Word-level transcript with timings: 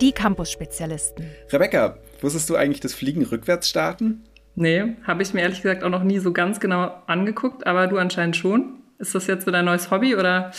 Die 0.00 0.12
Campus-Spezialisten. 0.12 1.24
Rebecca, 1.50 1.96
wusstest 2.20 2.50
du 2.50 2.56
eigentlich, 2.56 2.80
dass 2.80 2.92
Fliegen 2.94 3.22
rückwärts 3.24 3.70
starten? 3.70 4.24
Nee, 4.54 4.96
habe 5.04 5.22
ich 5.22 5.32
mir 5.32 5.40
ehrlich 5.40 5.62
gesagt 5.62 5.82
auch 5.82 5.88
noch 5.88 6.02
nie 6.02 6.18
so 6.18 6.32
ganz 6.32 6.60
genau 6.60 6.92
angeguckt, 7.06 7.66
aber 7.66 7.86
du 7.86 7.96
anscheinend 7.96 8.36
schon. 8.36 8.83
Ist 8.98 9.14
das 9.14 9.26
jetzt 9.26 9.44
so 9.44 9.50
dein 9.50 9.64
neues 9.64 9.90
Hobby 9.90 10.14
oder 10.14 10.52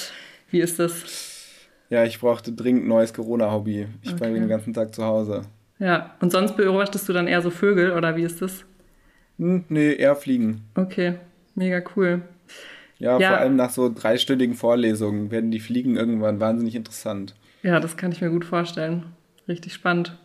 wie 0.52 0.60
ist 0.60 0.80
das? 0.80 1.26
Ja, 1.90 2.04
ich 2.04 2.20
brauchte 2.20 2.52
dringend 2.52 2.88
neues 2.88 3.14
Corona-Hobby. 3.14 3.88
Ich 4.02 4.14
okay. 4.14 4.22
war 4.22 4.28
den 4.30 4.48
ganzen 4.48 4.74
Tag 4.74 4.94
zu 4.94 5.04
Hause. 5.04 5.44
Ja, 5.80 6.16
und 6.20 6.32
sonst 6.32 6.56
beobachtest 6.56 7.08
du 7.08 7.14
dann 7.14 7.28
eher 7.28 7.42
so 7.42 7.50
Vögel 7.50 7.92
oder 7.92 8.16
wie 8.16 8.24
ist 8.24 8.42
das? 8.42 8.66
Hm, 9.38 9.66
nee, 9.70 9.94
eher 9.94 10.16
Fliegen. 10.16 10.64
Okay, 10.76 11.16
mega 11.54 11.82
cool. 11.96 12.22
Ja, 12.98 13.20
ja, 13.20 13.30
vor 13.30 13.38
allem 13.38 13.56
nach 13.56 13.72
so 13.72 13.94
dreistündigen 13.94 14.56
Vorlesungen 14.56 15.32
werden 15.32 15.52
die 15.52 15.60
Fliegen 15.60 15.98
irgendwann 15.98 16.40
wahnsinnig 16.40 16.76
interessant. 16.76 17.36
Ja, 17.62 17.80
das 17.80 17.98
kann 17.98 18.12
ich 18.12 18.22
mir 18.22 18.30
gut 18.30 18.46
vorstellen. 18.46 19.06
Richtig 19.48 19.74
spannend. 19.74 20.18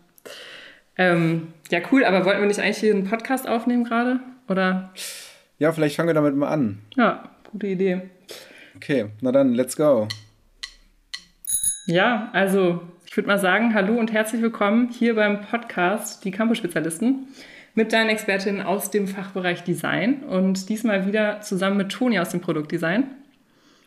Ähm, 0.96 1.48
ja, 1.70 1.80
cool, 1.90 2.04
aber 2.04 2.24
wollten 2.24 2.40
wir 2.40 2.46
nicht 2.46 2.60
eigentlich 2.60 2.78
hier 2.78 2.94
einen 2.94 3.08
Podcast 3.08 3.48
aufnehmen 3.48 3.84
gerade? 3.84 4.20
Oder? 4.48 4.90
Ja, 5.58 5.72
vielleicht 5.72 5.96
fangen 5.96 6.08
wir 6.08 6.14
damit 6.14 6.36
mal 6.36 6.48
an. 6.48 6.78
Ja, 6.96 7.30
gute 7.50 7.66
Idee. 7.66 8.02
Okay, 8.76 9.06
na 9.20 9.32
dann, 9.32 9.54
let's 9.54 9.76
go. 9.76 10.08
Ja, 11.86 12.30
also 12.32 12.80
ich 13.06 13.16
würde 13.16 13.26
mal 13.26 13.38
sagen, 13.38 13.74
hallo 13.74 13.98
und 13.98 14.12
herzlich 14.12 14.40
willkommen 14.40 14.90
hier 14.90 15.16
beim 15.16 15.40
Podcast 15.42 16.24
Die 16.24 16.30
Campus-Spezialisten 16.30 17.28
mit 17.74 17.92
deinen 17.92 18.10
Expertinnen 18.10 18.62
aus 18.62 18.90
dem 18.90 19.08
Fachbereich 19.08 19.64
Design 19.64 20.22
und 20.22 20.68
diesmal 20.68 21.06
wieder 21.06 21.40
zusammen 21.40 21.76
mit 21.76 21.90
Toni 21.90 22.18
aus 22.18 22.30
dem 22.30 22.40
Produktdesign. 22.40 23.04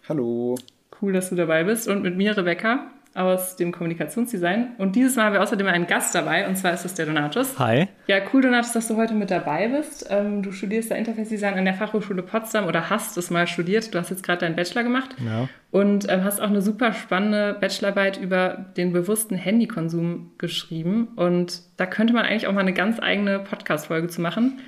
Hallo. 0.09 0.58
Cool, 1.02 1.14
dass 1.14 1.30
du 1.30 1.36
dabei 1.36 1.64
bist 1.64 1.88
und 1.88 2.02
mit 2.02 2.18
mir, 2.18 2.36
Rebecca 2.36 2.93
aus 3.16 3.56
dem 3.56 3.72
Kommunikationsdesign. 3.72 4.69
Und 4.80 4.95
dieses 4.95 5.16
Mal 5.16 5.25
haben 5.25 5.33
wir 5.33 5.44
außerdem 5.44 5.67
einen 5.67 5.86
Gast 5.86 6.16
dabei, 6.16 6.47
und 6.47 6.56
zwar 6.56 6.73
ist 6.73 6.83
es 6.83 6.95
der 6.95 7.06
Donatus. 7.06 7.59
Hi. 7.59 7.88
Ja, 8.08 8.17
cool, 8.33 8.42
Donatus, 8.42 8.72
dass 8.72 8.88
du 8.88 8.95
heute 8.95 9.14
mit 9.14 9.30
dabei 9.30 9.67
bist. 9.67 10.08
Ähm, 10.09 10.42
du 10.42 10.52
studierst 10.52 10.89
da 10.89 10.95
Interface 10.95 11.30
Design 11.30 11.53
an 11.53 11.66
der 11.66 11.75
Fachhochschule 11.75 12.23
Potsdam 12.23 12.66
oder 12.66 12.89
hast 12.89 13.16
es 13.17 13.30
mal 13.30 13.45
studiert. 13.45 13.94
Du 13.94 14.00
hast 14.00 14.09
jetzt 14.09 14.23
gerade 14.23 14.39
deinen 14.39 14.56
Bachelor 14.56 14.84
gemacht. 14.84 15.16
Genau. 15.17 15.47
Und 15.69 16.09
ähm, 16.09 16.23
hast 16.23 16.41
auch 16.41 16.50
eine 16.50 16.61
super 16.61 16.94
spannende 16.94 17.56
Bachelorarbeit 17.59 18.17
über 18.17 18.66
den 18.78 18.94
bewussten 18.94 19.36
Handykonsum 19.36 20.31
geschrieben. 20.39 21.09
Und 21.16 21.61
da 21.78 21.86
könnte 21.86 22.14
man 22.14 22.25
eigentlich 22.25 22.47
auch 22.47 22.53
mal 22.53 22.61
eine 22.61 22.73
ganz 22.73 23.00
eigene 23.00 23.39
Podcast-Folge 23.39 24.08
zu 24.08 24.22
machen. 24.22 24.59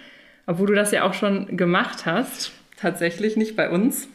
Obwohl 0.46 0.68
du 0.68 0.76
das 0.76 0.92
ja 0.92 1.04
auch 1.04 1.16
schon 1.16 1.58
gemacht 1.58 2.06
hast. 2.06 2.52
Tatsächlich, 2.78 3.38
nicht 3.38 3.56
bei 3.56 3.70
uns. 3.70 4.08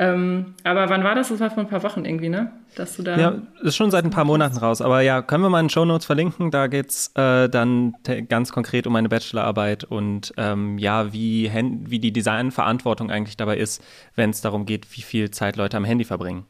Ähm, 0.00 0.54
aber 0.62 0.88
wann 0.90 1.02
war 1.02 1.16
das? 1.16 1.28
Das 1.28 1.40
war 1.40 1.50
vor 1.50 1.64
ein 1.64 1.68
paar 1.68 1.82
Wochen 1.82 2.04
irgendwie, 2.04 2.28
ne? 2.28 2.52
Dass 2.76 2.96
du 2.96 3.02
da. 3.02 3.18
Ja, 3.18 3.42
ist 3.62 3.74
schon 3.74 3.90
seit 3.90 4.04
ein 4.04 4.10
paar 4.10 4.24
Monaten 4.24 4.56
raus. 4.56 4.80
Aber 4.80 5.00
ja, 5.00 5.22
können 5.22 5.42
wir 5.42 5.50
mal 5.50 5.58
in 5.58 5.70
Show 5.70 5.84
Notes 5.84 6.06
verlinken. 6.06 6.52
Da 6.52 6.68
geht 6.68 6.90
es 6.90 7.10
äh, 7.16 7.48
dann 7.48 7.96
ganz 8.28 8.52
konkret 8.52 8.86
um 8.86 8.92
meine 8.92 9.08
Bachelorarbeit 9.08 9.82
und 9.82 10.32
ähm, 10.36 10.78
ja, 10.78 11.12
wie, 11.12 11.50
wie 11.52 11.98
die 11.98 12.12
Designverantwortung 12.12 13.10
eigentlich 13.10 13.36
dabei 13.36 13.56
ist, 13.56 13.82
wenn 14.14 14.30
es 14.30 14.40
darum 14.40 14.66
geht, 14.66 14.86
wie 14.96 15.02
viel 15.02 15.32
Zeit 15.32 15.56
Leute 15.56 15.76
am 15.76 15.84
Handy 15.84 16.04
verbringen. 16.04 16.44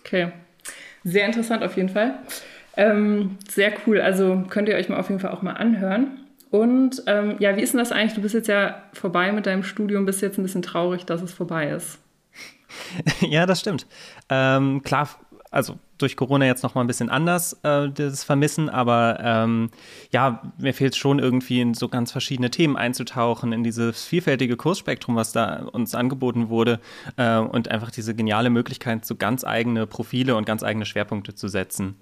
Okay. 0.00 0.30
Sehr 1.02 1.26
interessant 1.26 1.64
auf 1.64 1.76
jeden 1.76 1.88
Fall. 1.88 2.14
Ähm, 2.76 3.36
sehr 3.48 3.72
cool. 3.86 4.00
Also 4.00 4.44
könnt 4.48 4.68
ihr 4.68 4.76
euch 4.76 4.88
mal 4.88 4.98
auf 4.98 5.08
jeden 5.08 5.20
Fall 5.20 5.32
auch 5.32 5.42
mal 5.42 5.54
anhören. 5.54 6.20
Und 6.50 7.02
ähm, 7.06 7.34
ja, 7.40 7.56
wie 7.56 7.62
ist 7.62 7.72
denn 7.72 7.78
das 7.78 7.90
eigentlich? 7.90 8.14
Du 8.14 8.22
bist 8.22 8.34
jetzt 8.34 8.48
ja 8.48 8.82
vorbei 8.92 9.32
mit 9.32 9.46
deinem 9.46 9.64
Studium, 9.64 10.06
bist 10.06 10.22
jetzt 10.22 10.38
ein 10.38 10.42
bisschen 10.42 10.62
traurig, 10.62 11.04
dass 11.04 11.22
es 11.22 11.32
vorbei 11.32 11.70
ist. 11.70 11.98
ja, 13.20 13.46
das 13.46 13.60
stimmt. 13.60 13.86
Ähm, 14.28 14.82
klar, 14.82 15.08
also 15.50 15.78
durch 15.98 16.16
Corona 16.16 16.46
jetzt 16.46 16.62
noch 16.62 16.74
mal 16.74 16.80
ein 16.82 16.86
bisschen 16.86 17.10
anders, 17.10 17.54
äh, 17.62 17.88
das 17.90 18.24
Vermissen, 18.24 18.68
aber 18.68 19.18
ähm, 19.20 19.70
ja, 20.12 20.42
mir 20.58 20.72
fehlt 20.72 20.96
schon 20.96 21.18
irgendwie 21.18 21.60
in 21.60 21.74
so 21.74 21.88
ganz 21.88 22.12
verschiedene 22.12 22.50
Themen 22.50 22.76
einzutauchen, 22.76 23.52
in 23.52 23.64
dieses 23.64 24.04
vielfältige 24.04 24.56
Kursspektrum, 24.56 25.16
was 25.16 25.32
da 25.32 25.64
uns 25.72 25.94
angeboten 25.94 26.48
wurde 26.48 26.80
äh, 27.16 27.38
und 27.38 27.68
einfach 27.68 27.90
diese 27.90 28.14
geniale 28.14 28.50
Möglichkeit, 28.50 29.04
so 29.04 29.16
ganz 29.16 29.44
eigene 29.44 29.86
Profile 29.86 30.36
und 30.36 30.46
ganz 30.46 30.62
eigene 30.62 30.86
Schwerpunkte 30.86 31.34
zu 31.34 31.48
setzen. 31.48 31.96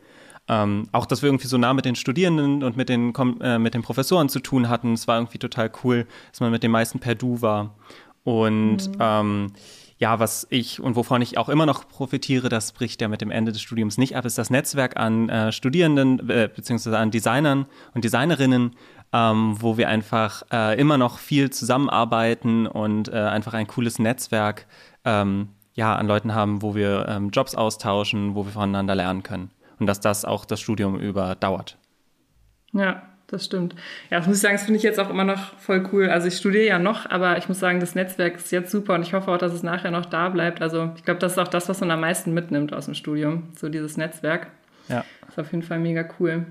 Ähm, 0.50 0.88
auch, 0.92 1.04
dass 1.04 1.22
wir 1.22 1.28
irgendwie 1.28 1.46
so 1.46 1.58
nah 1.58 1.74
mit 1.74 1.84
den 1.84 1.94
Studierenden 1.94 2.62
und 2.62 2.76
mit 2.76 2.88
den, 2.88 3.12
äh, 3.40 3.58
mit 3.58 3.74
den 3.74 3.82
Professoren 3.82 4.28
zu 4.28 4.40
tun 4.40 4.68
hatten, 4.68 4.94
es 4.94 5.06
war 5.06 5.18
irgendwie 5.18 5.38
total 5.38 5.70
cool, 5.84 6.06
dass 6.30 6.40
man 6.40 6.50
mit 6.50 6.62
den 6.62 6.70
meisten 6.70 7.00
per 7.00 7.14
Du 7.14 7.42
war. 7.42 7.74
Und 8.24 8.88
mhm. 8.88 8.96
ähm, 8.98 9.52
ja, 9.98 10.20
was 10.20 10.46
ich 10.50 10.80
und 10.80 10.94
wovon 10.94 11.22
ich 11.22 11.38
auch 11.38 11.48
immer 11.48 11.66
noch 11.66 11.88
profitiere, 11.88 12.48
das 12.48 12.72
bricht 12.72 13.00
ja 13.00 13.08
mit 13.08 13.20
dem 13.20 13.32
Ende 13.32 13.52
des 13.52 13.60
Studiums 13.60 13.98
nicht 13.98 14.16
ab, 14.16 14.24
ist 14.24 14.38
das 14.38 14.48
Netzwerk 14.48 14.96
an 14.96 15.28
äh, 15.28 15.52
Studierenden 15.52 16.30
äh, 16.30 16.48
beziehungsweise 16.54 16.96
an 16.98 17.10
Designern 17.10 17.66
und 17.94 18.04
Designerinnen, 18.04 18.76
ähm, 19.12 19.56
wo 19.60 19.76
wir 19.76 19.88
einfach 19.88 20.42
äh, 20.52 20.80
immer 20.80 20.98
noch 20.98 21.18
viel 21.18 21.50
zusammenarbeiten 21.50 22.68
und 22.68 23.08
äh, 23.08 23.16
einfach 23.16 23.54
ein 23.54 23.66
cooles 23.66 23.98
Netzwerk 23.98 24.66
ähm, 25.04 25.48
ja, 25.74 25.96
an 25.96 26.06
Leuten 26.06 26.32
haben, 26.34 26.62
wo 26.62 26.76
wir 26.76 27.06
ähm, 27.08 27.30
Jobs 27.30 27.56
austauschen, 27.56 28.36
wo 28.36 28.44
wir 28.44 28.52
voneinander 28.52 28.94
lernen 28.94 29.22
können. 29.22 29.50
Und 29.80 29.86
dass 29.86 30.00
das 30.00 30.24
auch 30.24 30.44
das 30.44 30.60
Studium 30.60 30.98
über 30.98 31.34
dauert. 31.34 31.78
Ja, 32.72 33.02
das 33.28 33.44
stimmt. 33.44 33.74
Ja, 34.10 34.18
das 34.18 34.26
muss 34.26 34.36
ich 34.36 34.42
sagen, 34.42 34.56
das 34.56 34.64
finde 34.64 34.78
ich 34.78 34.82
jetzt 34.82 34.98
auch 34.98 35.10
immer 35.10 35.24
noch 35.24 35.54
voll 35.58 35.86
cool. 35.92 36.08
Also 36.08 36.26
ich 36.26 36.36
studiere 36.36 36.64
ja 36.64 36.78
noch, 36.78 37.08
aber 37.08 37.36
ich 37.36 37.48
muss 37.48 37.60
sagen, 37.60 37.78
das 37.78 37.94
Netzwerk 37.94 38.36
ist 38.36 38.50
jetzt 38.50 38.70
super 38.70 38.94
und 38.94 39.02
ich 39.02 39.12
hoffe 39.12 39.30
auch, 39.30 39.38
dass 39.38 39.52
es 39.52 39.62
nachher 39.62 39.90
noch 39.90 40.06
da 40.06 40.30
bleibt. 40.30 40.62
Also 40.62 40.92
ich 40.96 41.04
glaube, 41.04 41.20
das 41.20 41.32
ist 41.32 41.38
auch 41.38 41.48
das, 41.48 41.68
was 41.68 41.80
man 41.80 41.90
am 41.90 42.00
meisten 42.00 42.32
mitnimmt 42.32 42.72
aus 42.72 42.86
dem 42.86 42.94
Studium, 42.94 43.44
so 43.54 43.68
dieses 43.68 43.96
Netzwerk. 43.98 44.48
Ja. 44.88 45.04
Das 45.20 45.30
ist 45.30 45.38
auf 45.38 45.52
jeden 45.52 45.62
Fall 45.62 45.78
mega 45.78 46.08
cool. 46.18 46.46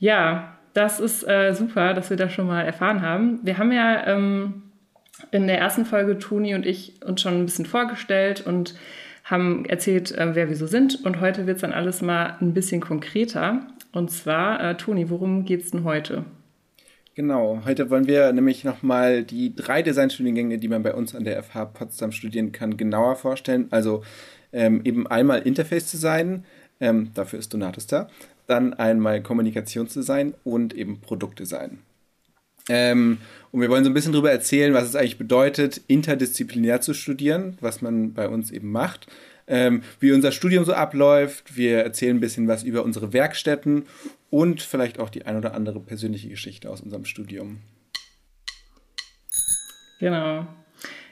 Ja, 0.00 0.56
das 0.74 1.00
ist 1.00 1.26
äh, 1.26 1.54
super, 1.54 1.94
dass 1.94 2.10
wir 2.10 2.16
das 2.16 2.32
schon 2.32 2.48
mal 2.48 2.62
erfahren 2.62 3.00
haben. 3.00 3.38
Wir 3.44 3.56
haben 3.56 3.70
ja 3.70 4.06
ähm, 4.08 4.64
in 5.30 5.46
der 5.46 5.58
ersten 5.58 5.86
Folge 5.86 6.18
Toni 6.18 6.54
und 6.54 6.66
ich 6.66 7.00
uns 7.04 7.22
schon 7.22 7.34
ein 7.34 7.46
bisschen 7.46 7.64
vorgestellt 7.64 8.44
und 8.44 8.74
haben 9.24 9.64
erzählt, 9.66 10.12
äh, 10.12 10.34
wer 10.34 10.48
wir 10.48 10.56
so 10.56 10.66
sind. 10.66 11.04
Und 11.04 11.20
heute 11.20 11.46
wird 11.46 11.56
es 11.56 11.62
dann 11.62 11.72
alles 11.72 12.02
mal 12.02 12.36
ein 12.40 12.54
bisschen 12.54 12.80
konkreter. 12.80 13.60
Und 13.96 14.10
zwar, 14.10 14.60
äh, 14.60 14.76
Toni, 14.76 15.08
worum 15.08 15.46
geht 15.46 15.62
es 15.62 15.70
denn 15.70 15.84
heute? 15.84 16.26
Genau, 17.14 17.62
heute 17.64 17.88
wollen 17.88 18.06
wir 18.06 18.30
nämlich 18.34 18.62
nochmal 18.62 19.24
die 19.24 19.56
drei 19.56 19.80
Designstudiengänge, 19.80 20.58
die 20.58 20.68
man 20.68 20.82
bei 20.82 20.92
uns 20.92 21.14
an 21.14 21.24
der 21.24 21.42
FH 21.42 21.64
Potsdam 21.64 22.12
studieren 22.12 22.52
kann, 22.52 22.76
genauer 22.76 23.16
vorstellen. 23.16 23.68
Also 23.70 24.04
ähm, 24.52 24.82
eben 24.84 25.06
einmal 25.06 25.40
Interface 25.40 25.90
Design, 25.90 26.44
ähm, 26.78 27.12
dafür 27.14 27.38
ist 27.38 27.54
Donatus 27.54 27.86
da, 27.86 28.10
dann 28.46 28.74
einmal 28.74 29.22
Kommunikationsdesign 29.22 30.34
und 30.44 30.74
eben 30.74 31.00
Produktdesign. 31.00 31.78
Ähm, 32.68 33.16
und 33.50 33.62
wir 33.62 33.70
wollen 33.70 33.84
so 33.84 33.88
ein 33.88 33.94
bisschen 33.94 34.12
darüber 34.12 34.30
erzählen, 34.30 34.74
was 34.74 34.84
es 34.84 34.94
eigentlich 34.94 35.16
bedeutet, 35.16 35.80
interdisziplinär 35.86 36.82
zu 36.82 36.92
studieren, 36.92 37.56
was 37.62 37.80
man 37.80 38.12
bei 38.12 38.28
uns 38.28 38.50
eben 38.50 38.70
macht 38.70 39.06
ähm, 39.46 39.82
wie 40.00 40.12
unser 40.12 40.32
Studium 40.32 40.64
so 40.64 40.72
abläuft. 40.72 41.56
Wir 41.56 41.78
erzählen 41.78 42.16
ein 42.16 42.20
bisschen 42.20 42.48
was 42.48 42.62
über 42.62 42.82
unsere 42.82 43.12
Werkstätten 43.12 43.84
und 44.30 44.62
vielleicht 44.62 44.98
auch 44.98 45.10
die 45.10 45.26
ein 45.26 45.36
oder 45.36 45.54
andere 45.54 45.80
persönliche 45.80 46.28
Geschichte 46.28 46.70
aus 46.70 46.80
unserem 46.80 47.04
Studium. 47.04 47.60
Genau. 50.00 50.46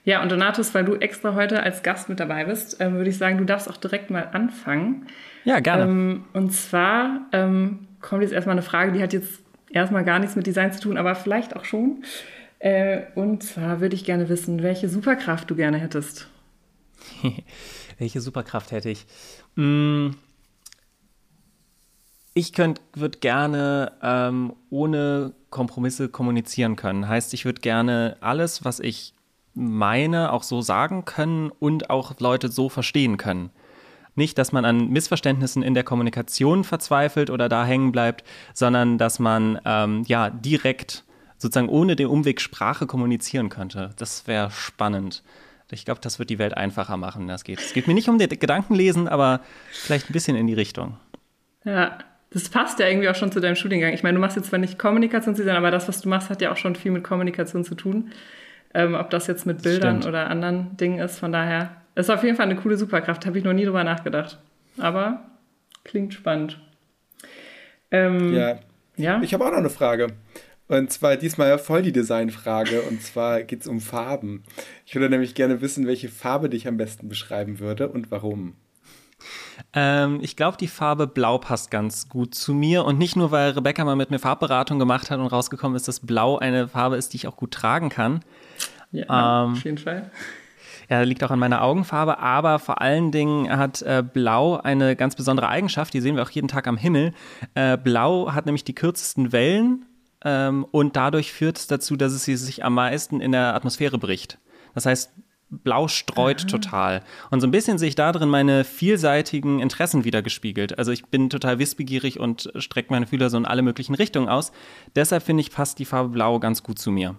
Ja, 0.04 0.22
und 0.22 0.30
Donatus, 0.30 0.74
weil 0.74 0.84
du 0.84 0.96
extra 0.96 1.34
heute 1.34 1.62
als 1.62 1.82
Gast 1.82 2.10
mit 2.10 2.20
dabei 2.20 2.44
bist, 2.44 2.76
ähm, 2.80 2.94
würde 2.94 3.08
ich 3.08 3.16
sagen, 3.16 3.38
du 3.38 3.44
darfst 3.44 3.70
auch 3.70 3.78
direkt 3.78 4.10
mal 4.10 4.28
anfangen. 4.32 5.06
Ja, 5.44 5.60
gerne. 5.60 5.84
Ähm, 5.84 6.24
und 6.34 6.52
zwar 6.52 7.26
ähm, 7.32 7.88
kommt 8.00 8.22
jetzt 8.22 8.32
erstmal 8.32 8.54
eine 8.54 8.62
Frage, 8.62 8.92
die 8.92 9.02
hat 9.02 9.14
jetzt 9.14 9.40
erstmal 9.70 10.04
gar 10.04 10.18
nichts 10.18 10.36
mit 10.36 10.46
Design 10.46 10.72
zu 10.72 10.80
tun, 10.80 10.98
aber 10.98 11.14
vielleicht 11.14 11.56
auch 11.56 11.64
schon. 11.64 12.04
Äh, 12.58 13.02
und 13.14 13.42
zwar 13.42 13.80
würde 13.80 13.94
ich 13.94 14.04
gerne 14.04 14.28
wissen, 14.28 14.62
welche 14.62 14.90
Superkraft 14.90 15.50
du 15.50 15.56
gerne 15.56 15.78
hättest. 15.78 16.28
Welche 17.98 18.20
Superkraft 18.20 18.72
hätte 18.72 18.90
ich? 18.90 19.06
Mm, 19.54 20.10
ich 22.34 22.52
würde 22.58 23.18
gerne 23.18 23.92
ähm, 24.02 24.54
ohne 24.70 25.34
Kompromisse 25.50 26.08
kommunizieren 26.08 26.76
können. 26.76 27.08
Heißt, 27.08 27.32
ich 27.32 27.44
würde 27.44 27.60
gerne 27.60 28.16
alles, 28.20 28.64
was 28.64 28.80
ich 28.80 29.14
meine, 29.54 30.32
auch 30.32 30.42
so 30.42 30.60
sagen 30.60 31.04
können 31.04 31.50
und 31.50 31.90
auch 31.90 32.18
Leute 32.18 32.48
so 32.48 32.68
verstehen 32.68 33.16
können. 33.16 33.50
Nicht, 34.16 34.38
dass 34.38 34.52
man 34.52 34.64
an 34.64 34.90
Missverständnissen 34.90 35.62
in 35.62 35.74
der 35.74 35.84
Kommunikation 35.84 36.64
verzweifelt 36.64 37.30
oder 37.30 37.48
da 37.48 37.64
hängen 37.64 37.92
bleibt, 37.92 38.24
sondern 38.52 38.98
dass 38.98 39.18
man 39.18 39.60
ähm, 39.64 40.04
ja 40.06 40.30
direkt 40.30 41.04
sozusagen 41.38 41.68
ohne 41.68 41.96
den 41.96 42.06
Umweg 42.06 42.40
Sprache 42.40 42.86
kommunizieren 42.86 43.48
könnte. 43.48 43.90
Das 43.96 44.26
wäre 44.26 44.50
spannend. 44.50 45.22
Ich 45.70 45.84
glaube, 45.84 46.00
das 46.00 46.18
wird 46.18 46.30
die 46.30 46.38
Welt 46.38 46.56
einfacher 46.56 46.96
machen. 46.96 47.26
Das 47.26 47.44
geht. 47.44 47.58
Es 47.58 47.72
geht 47.72 47.86
mir 47.88 47.94
nicht 47.94 48.08
um 48.08 48.18
das 48.18 48.28
Gedankenlesen, 48.28 49.08
aber 49.08 49.40
vielleicht 49.70 50.10
ein 50.10 50.12
bisschen 50.12 50.36
in 50.36 50.46
die 50.46 50.54
Richtung. 50.54 50.98
Ja, 51.64 51.98
das 52.30 52.48
passt 52.48 52.78
ja 52.80 52.88
irgendwie 52.88 53.08
auch 53.08 53.14
schon 53.14 53.32
zu 53.32 53.40
deinem 53.40 53.54
Studiengang. 53.54 53.92
Ich 53.92 54.02
meine, 54.02 54.16
du 54.16 54.20
machst 54.20 54.36
jetzt 54.36 54.48
zwar 54.48 54.58
nicht 54.58 54.78
Kommunikationsdesign, 54.78 55.56
aber 55.56 55.70
das, 55.70 55.88
was 55.88 56.00
du 56.00 56.08
machst, 56.08 56.30
hat 56.30 56.42
ja 56.42 56.52
auch 56.52 56.56
schon 56.56 56.74
viel 56.74 56.90
mit 56.90 57.04
Kommunikation 57.04 57.64
zu 57.64 57.74
tun. 57.74 58.10
Ähm, 58.74 58.94
ob 58.94 59.08
das 59.10 59.28
jetzt 59.28 59.46
mit 59.46 59.62
Bildern 59.62 60.02
Stimmt. 60.02 60.06
oder 60.06 60.28
anderen 60.28 60.76
Dingen 60.76 60.98
ist. 60.98 61.20
Von 61.20 61.30
daher 61.32 61.76
ist 61.94 62.10
auf 62.10 62.24
jeden 62.24 62.36
Fall 62.36 62.46
eine 62.46 62.56
coole 62.56 62.76
Superkraft. 62.76 63.24
Habe 63.24 63.38
ich 63.38 63.44
noch 63.44 63.52
nie 63.52 63.64
drüber 63.64 63.84
nachgedacht. 63.84 64.38
Aber 64.78 65.22
klingt 65.84 66.12
spannend. 66.12 66.58
Ähm, 67.92 68.34
ja. 68.34 68.58
ja. 68.96 69.20
Ich 69.22 69.32
habe 69.32 69.44
auch 69.44 69.50
noch 69.50 69.58
eine 69.58 69.70
Frage. 69.70 70.08
Und 70.66 70.90
zwar 70.90 71.16
diesmal 71.16 71.58
voll 71.58 71.82
die 71.82 71.92
Designfrage. 71.92 72.82
Und 72.82 73.02
zwar 73.02 73.42
geht 73.42 73.62
es 73.62 73.66
um 73.66 73.80
Farben. 73.80 74.44
Ich 74.86 74.94
würde 74.94 75.10
nämlich 75.10 75.34
gerne 75.34 75.60
wissen, 75.60 75.86
welche 75.86 76.08
Farbe 76.08 76.48
dich 76.48 76.66
am 76.66 76.76
besten 76.76 77.08
beschreiben 77.08 77.58
würde 77.58 77.88
und 77.88 78.10
warum. 78.10 78.54
Ähm, 79.72 80.20
ich 80.22 80.36
glaube, 80.36 80.56
die 80.56 80.68
Farbe 80.68 81.06
Blau 81.06 81.38
passt 81.38 81.70
ganz 81.70 82.08
gut 82.08 82.34
zu 82.34 82.54
mir. 82.54 82.84
Und 82.84 82.98
nicht 82.98 83.16
nur, 83.16 83.30
weil 83.30 83.50
Rebecca 83.50 83.84
mal 83.84 83.96
mit 83.96 84.10
mir 84.10 84.18
Farbberatung 84.18 84.78
gemacht 84.78 85.10
hat 85.10 85.18
und 85.18 85.26
rausgekommen 85.26 85.76
ist, 85.76 85.86
dass 85.86 86.00
Blau 86.00 86.38
eine 86.38 86.68
Farbe 86.68 86.96
ist, 86.96 87.12
die 87.12 87.18
ich 87.18 87.26
auch 87.26 87.36
gut 87.36 87.52
tragen 87.52 87.90
kann. 87.90 88.20
Ja, 88.90 89.44
ähm, 89.44 89.52
auf 89.52 89.64
jeden 89.64 89.78
Fall. 89.78 90.10
Ja, 90.88 91.00
liegt 91.00 91.24
auch 91.24 91.30
an 91.30 91.38
meiner 91.38 91.62
Augenfarbe, 91.62 92.18
aber 92.18 92.58
vor 92.58 92.80
allen 92.80 93.10
Dingen 93.10 93.50
hat 93.56 93.80
äh, 93.82 94.02
Blau 94.02 94.58
eine 94.58 94.96
ganz 94.96 95.16
besondere 95.16 95.48
Eigenschaft, 95.48 95.94
die 95.94 96.00
sehen 96.00 96.16
wir 96.16 96.22
auch 96.22 96.30
jeden 96.30 96.48
Tag 96.48 96.66
am 96.66 96.76
Himmel. 96.76 97.14
Äh, 97.54 97.78
Blau 97.78 98.32
hat 98.32 98.44
nämlich 98.44 98.64
die 98.64 98.74
kürzesten 98.74 99.32
Wellen 99.32 99.86
ähm, 100.24 100.66
und 100.70 100.96
dadurch 100.96 101.32
führt 101.32 101.58
es 101.58 101.66
dazu, 101.66 101.96
dass 101.96 102.12
es 102.12 102.24
sich 102.24 102.64
am 102.64 102.74
meisten 102.74 103.20
in 103.20 103.32
der 103.32 103.54
Atmosphäre 103.54 103.98
bricht. 103.98 104.38
Das 104.74 104.86
heißt, 104.86 105.12
Blau 105.62 105.88
streut 105.88 106.40
Aha. 106.40 106.48
total. 106.48 107.02
Und 107.30 107.40
so 107.40 107.46
ein 107.46 107.50
bisschen 107.50 107.78
sehe 107.78 107.88
ich 107.88 107.94
da 107.94 108.10
drin 108.12 108.28
meine 108.28 108.64
vielseitigen 108.64 109.60
Interessen 109.60 110.04
wieder 110.04 110.22
gespiegelt. 110.22 110.78
Also 110.78 110.90
ich 110.90 111.06
bin 111.06 111.30
total 111.30 111.58
wissbegierig 111.58 112.18
und 112.18 112.50
strecke 112.56 112.92
meine 112.92 113.06
Fühler 113.06 113.30
so 113.30 113.36
in 113.36 113.46
alle 113.46 113.62
möglichen 113.62 113.94
Richtungen 113.94 114.28
aus. 114.28 114.52
Deshalb 114.96 115.22
finde 115.22 115.42
ich, 115.42 115.50
passt 115.50 115.78
die 115.78 115.84
Farbe 115.84 116.08
Blau 116.08 116.40
ganz 116.40 116.62
gut 116.62 116.78
zu 116.78 116.90
mir. 116.90 117.16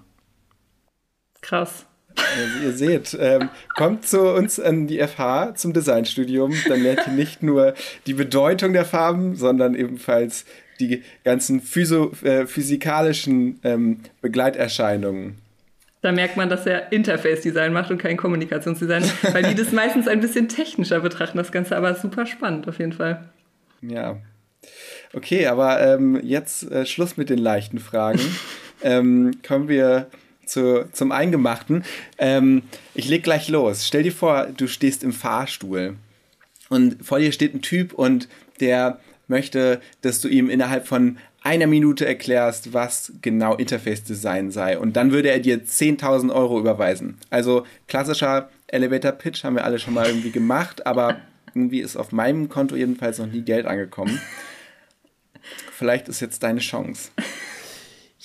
Krass. 1.42 1.86
Also 2.18 2.66
ihr 2.66 2.74
seht, 2.74 3.18
ähm, 3.20 3.50
kommt 3.76 4.08
zu 4.08 4.34
uns 4.34 4.60
an 4.60 4.88
die 4.88 5.06
FH 5.06 5.56
zum 5.56 5.74
Designstudium, 5.74 6.54
dann 6.68 6.82
lernt 6.82 7.08
ihr 7.08 7.14
nicht 7.14 7.44
nur 7.44 7.74
die 8.08 8.14
Bedeutung 8.14 8.74
der 8.74 8.86
Farben, 8.86 9.36
sondern 9.36 9.76
ebenfalls 9.76 10.46
die 10.80 11.04
ganzen 11.24 11.62
physo, 11.62 12.12
äh, 12.24 12.46
physikalischen 12.46 13.60
ähm, 13.64 14.00
Begleiterscheinungen. 14.22 15.36
Da 16.02 16.12
merkt 16.12 16.38
man, 16.38 16.50
dass 16.50 16.68
er 16.68 16.92
Interface-Design 16.92 17.74
macht 17.74 17.90
und 17.90 17.98
kein 17.98 18.16
Kommunikationsdesign, 18.16 19.04
weil 19.32 19.44
die 19.44 19.56
das 19.56 19.72
meistens 19.72 20.08
ein 20.08 20.22
bisschen 20.22 20.48
technischer 20.48 21.00
betrachten, 21.00 21.38
das 21.38 21.52
Ganze 21.52 21.76
aber 21.76 21.96
super 21.96 22.26
spannend 22.28 22.68
auf 22.68 22.78
jeden 22.78 22.94
Fall. 22.94 23.28
Ja. 23.82 24.18
Okay, 25.14 25.48
aber 25.48 25.82
ähm, 25.82 26.20
jetzt 26.22 26.70
äh, 26.72 26.86
Schluss 26.86 27.18
mit 27.18 27.30
den 27.30 27.40
leichten 27.40 27.80
Fragen. 27.80 28.20
ähm, 28.84 29.32
kommen 29.46 29.68
wir 29.68 30.08
zu, 30.46 30.88
zum 30.92 31.12
Eingemachten. 31.12 31.84
Ähm, 32.18 32.64
ich 32.94 33.08
leg 33.08 33.24
gleich 33.24 33.50
los. 33.50 33.88
Stell 33.88 34.04
dir 34.04 34.12
vor, 34.12 34.48
du 34.56 34.68
stehst 34.68 35.04
im 35.04 35.12
Fahrstuhl 35.14 35.96
und 36.70 37.04
vor 37.06 37.20
dir 37.20 37.32
steht 37.32 37.56
ein 37.56 37.62
Typ 37.62 37.94
und 37.94 38.28
der 38.60 39.00
möchte, 39.28 39.82
dass 40.02 40.22
du 40.22 40.28
ihm 40.28 40.50
innerhalb 40.50 40.88
von 40.88 41.18
einer 41.42 41.68
Minute 41.68 42.06
erklärst, 42.06 42.74
was 42.74 43.14
genau 43.22 43.56
Interface 43.56 44.04
Design 44.04 44.52
sei. 44.52 44.80
Und 44.80 44.96
dann 44.96 45.12
würde 45.12 45.30
er 45.30 45.40
dir 45.40 45.64
10.000 45.64 46.34
Euro 46.34 46.60
überweisen. 46.60 47.18
Also 47.30 47.66
klassischer 47.88 48.50
Elevator 48.68 49.12
Pitch 49.12 49.44
haben 49.44 49.56
wir 49.56 49.64
alle 49.64 49.80
schon 49.80 49.94
mal 49.94 50.08
irgendwie 50.08 50.32
gemacht, 50.32 50.88
aber 50.88 51.18
irgendwie 51.54 51.82
ist 51.82 51.98
auf 51.98 52.12
meinem 52.12 52.50
Konto 52.50 52.76
jedenfalls 52.76 53.20
noch 53.20 53.28
nie 53.28 53.42
Geld 53.42 53.68
angekommen. 53.68 54.20
Vielleicht 55.72 56.10
ist 56.10 56.20
jetzt 56.20 56.42
deine 56.42 56.60
Chance. 56.60 57.12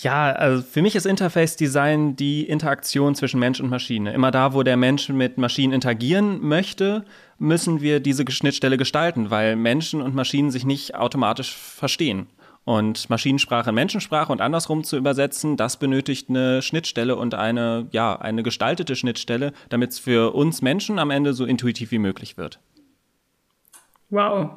Ja, 0.02 0.32
also 0.32 0.62
für 0.62 0.80
mich 0.80 0.96
ist 0.96 1.04
Interface 1.04 1.56
Design 1.56 2.16
die 2.16 2.44
Interaktion 2.44 3.14
zwischen 3.14 3.38
Mensch 3.38 3.60
und 3.60 3.68
Maschine. 3.68 4.14
Immer 4.14 4.30
da, 4.30 4.54
wo 4.54 4.62
der 4.62 4.78
Mensch 4.78 5.10
mit 5.10 5.36
Maschinen 5.36 5.74
interagieren 5.74 6.40
möchte, 6.40 7.04
müssen 7.38 7.82
wir 7.82 8.00
diese 8.00 8.24
Schnittstelle 8.30 8.78
gestalten, 8.78 9.30
weil 9.30 9.56
Menschen 9.56 10.00
und 10.00 10.14
Maschinen 10.14 10.50
sich 10.50 10.64
nicht 10.64 10.94
automatisch 10.94 11.54
verstehen. 11.54 12.28
Und 12.64 13.10
Maschinensprache 13.10 13.70
in 13.70 13.74
Menschensprache 13.74 14.32
und 14.32 14.40
andersrum 14.40 14.84
zu 14.84 14.96
übersetzen, 14.96 15.58
das 15.58 15.78
benötigt 15.78 16.30
eine 16.30 16.62
Schnittstelle 16.62 17.16
und 17.16 17.34
eine, 17.34 17.86
ja, 17.90 18.18
eine 18.18 18.42
gestaltete 18.42 18.96
Schnittstelle, 18.96 19.52
damit 19.68 19.90
es 19.90 19.98
für 19.98 20.34
uns 20.34 20.62
Menschen 20.62 20.98
am 20.98 21.10
Ende 21.10 21.34
so 21.34 21.44
intuitiv 21.44 21.90
wie 21.90 21.98
möglich 21.98 22.38
wird. 22.38 22.58
Wow. 24.08 24.52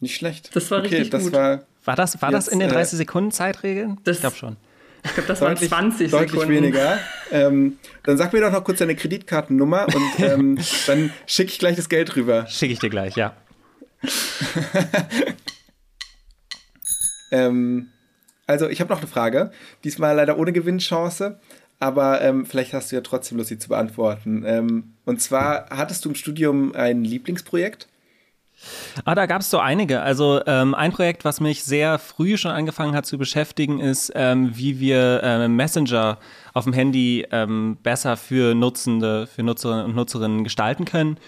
Nicht 0.00 0.16
schlecht. 0.16 0.54
Das 0.54 0.70
war 0.70 0.78
okay, 0.78 0.88
richtig 0.88 1.10
das 1.10 1.24
gut. 1.24 1.32
War 1.32 1.66
war 1.84 1.96
das, 1.96 2.20
war 2.22 2.30
Jetzt, 2.30 2.46
das 2.46 2.52
in 2.52 2.60
den 2.60 2.70
30 2.70 2.94
äh, 2.94 2.96
Sekunden 2.96 3.30
Zeitregeln? 3.30 4.00
Ich 4.06 4.20
glaube 4.20 4.36
schon. 4.36 4.56
Ich 5.04 5.12
glaube, 5.12 5.28
das 5.28 5.40
waren 5.42 5.56
20 5.56 6.10
Sekunden. 6.10 6.32
Deutlich 6.32 6.48
weniger. 6.48 6.98
Ähm, 7.32 7.78
dann 8.04 8.16
sag 8.16 8.32
mir 8.32 8.42
doch 8.42 8.52
noch 8.52 8.62
kurz 8.62 8.78
deine 8.78 8.94
Kreditkartennummer 8.94 9.86
und 9.92 10.18
ähm, 10.20 10.58
dann 10.86 11.10
schicke 11.26 11.50
ich 11.50 11.58
gleich 11.58 11.74
das 11.74 11.88
Geld 11.88 12.14
rüber. 12.14 12.46
Schicke 12.46 12.74
ich 12.74 12.78
dir 12.78 12.90
gleich, 12.90 13.16
ja. 13.16 13.34
ähm, 17.32 17.88
also, 18.46 18.68
ich 18.68 18.80
habe 18.80 18.92
noch 18.92 19.00
eine 19.00 19.08
Frage. 19.08 19.50
Diesmal 19.82 20.14
leider 20.14 20.38
ohne 20.38 20.52
Gewinnchance, 20.52 21.40
aber 21.80 22.20
ähm, 22.20 22.46
vielleicht 22.46 22.72
hast 22.72 22.92
du 22.92 22.96
ja 22.96 23.02
trotzdem 23.02 23.38
Lust, 23.38 23.48
sie 23.48 23.58
zu 23.58 23.70
beantworten. 23.70 24.44
Ähm, 24.46 24.92
und 25.06 25.20
zwar, 25.20 25.70
hattest 25.70 26.04
du 26.04 26.10
im 26.10 26.14
Studium 26.14 26.72
ein 26.76 27.02
Lieblingsprojekt? 27.02 27.88
Ah, 29.04 29.14
da 29.14 29.26
gab 29.26 29.40
es 29.40 29.50
so 29.50 29.58
einige. 29.58 30.00
Also 30.00 30.40
ähm, 30.46 30.74
ein 30.74 30.92
Projekt, 30.92 31.24
was 31.24 31.40
mich 31.40 31.64
sehr 31.64 31.98
früh 31.98 32.36
schon 32.36 32.50
angefangen 32.50 32.94
hat 32.94 33.06
zu 33.06 33.18
beschäftigen, 33.18 33.80
ist, 33.80 34.12
ähm, 34.14 34.50
wie 34.54 34.80
wir 34.80 35.22
äh, 35.22 35.48
Messenger 35.48 36.18
auf 36.52 36.64
dem 36.64 36.72
Handy 36.72 37.26
ähm, 37.30 37.76
besser 37.82 38.16
für 38.16 38.54
Nutzende, 38.54 39.26
für 39.26 39.42
Nutzerinnen 39.42 39.84
und 39.86 39.96
Nutzerinnen 39.96 40.44
gestalten 40.44 40.84
können. 40.84 41.18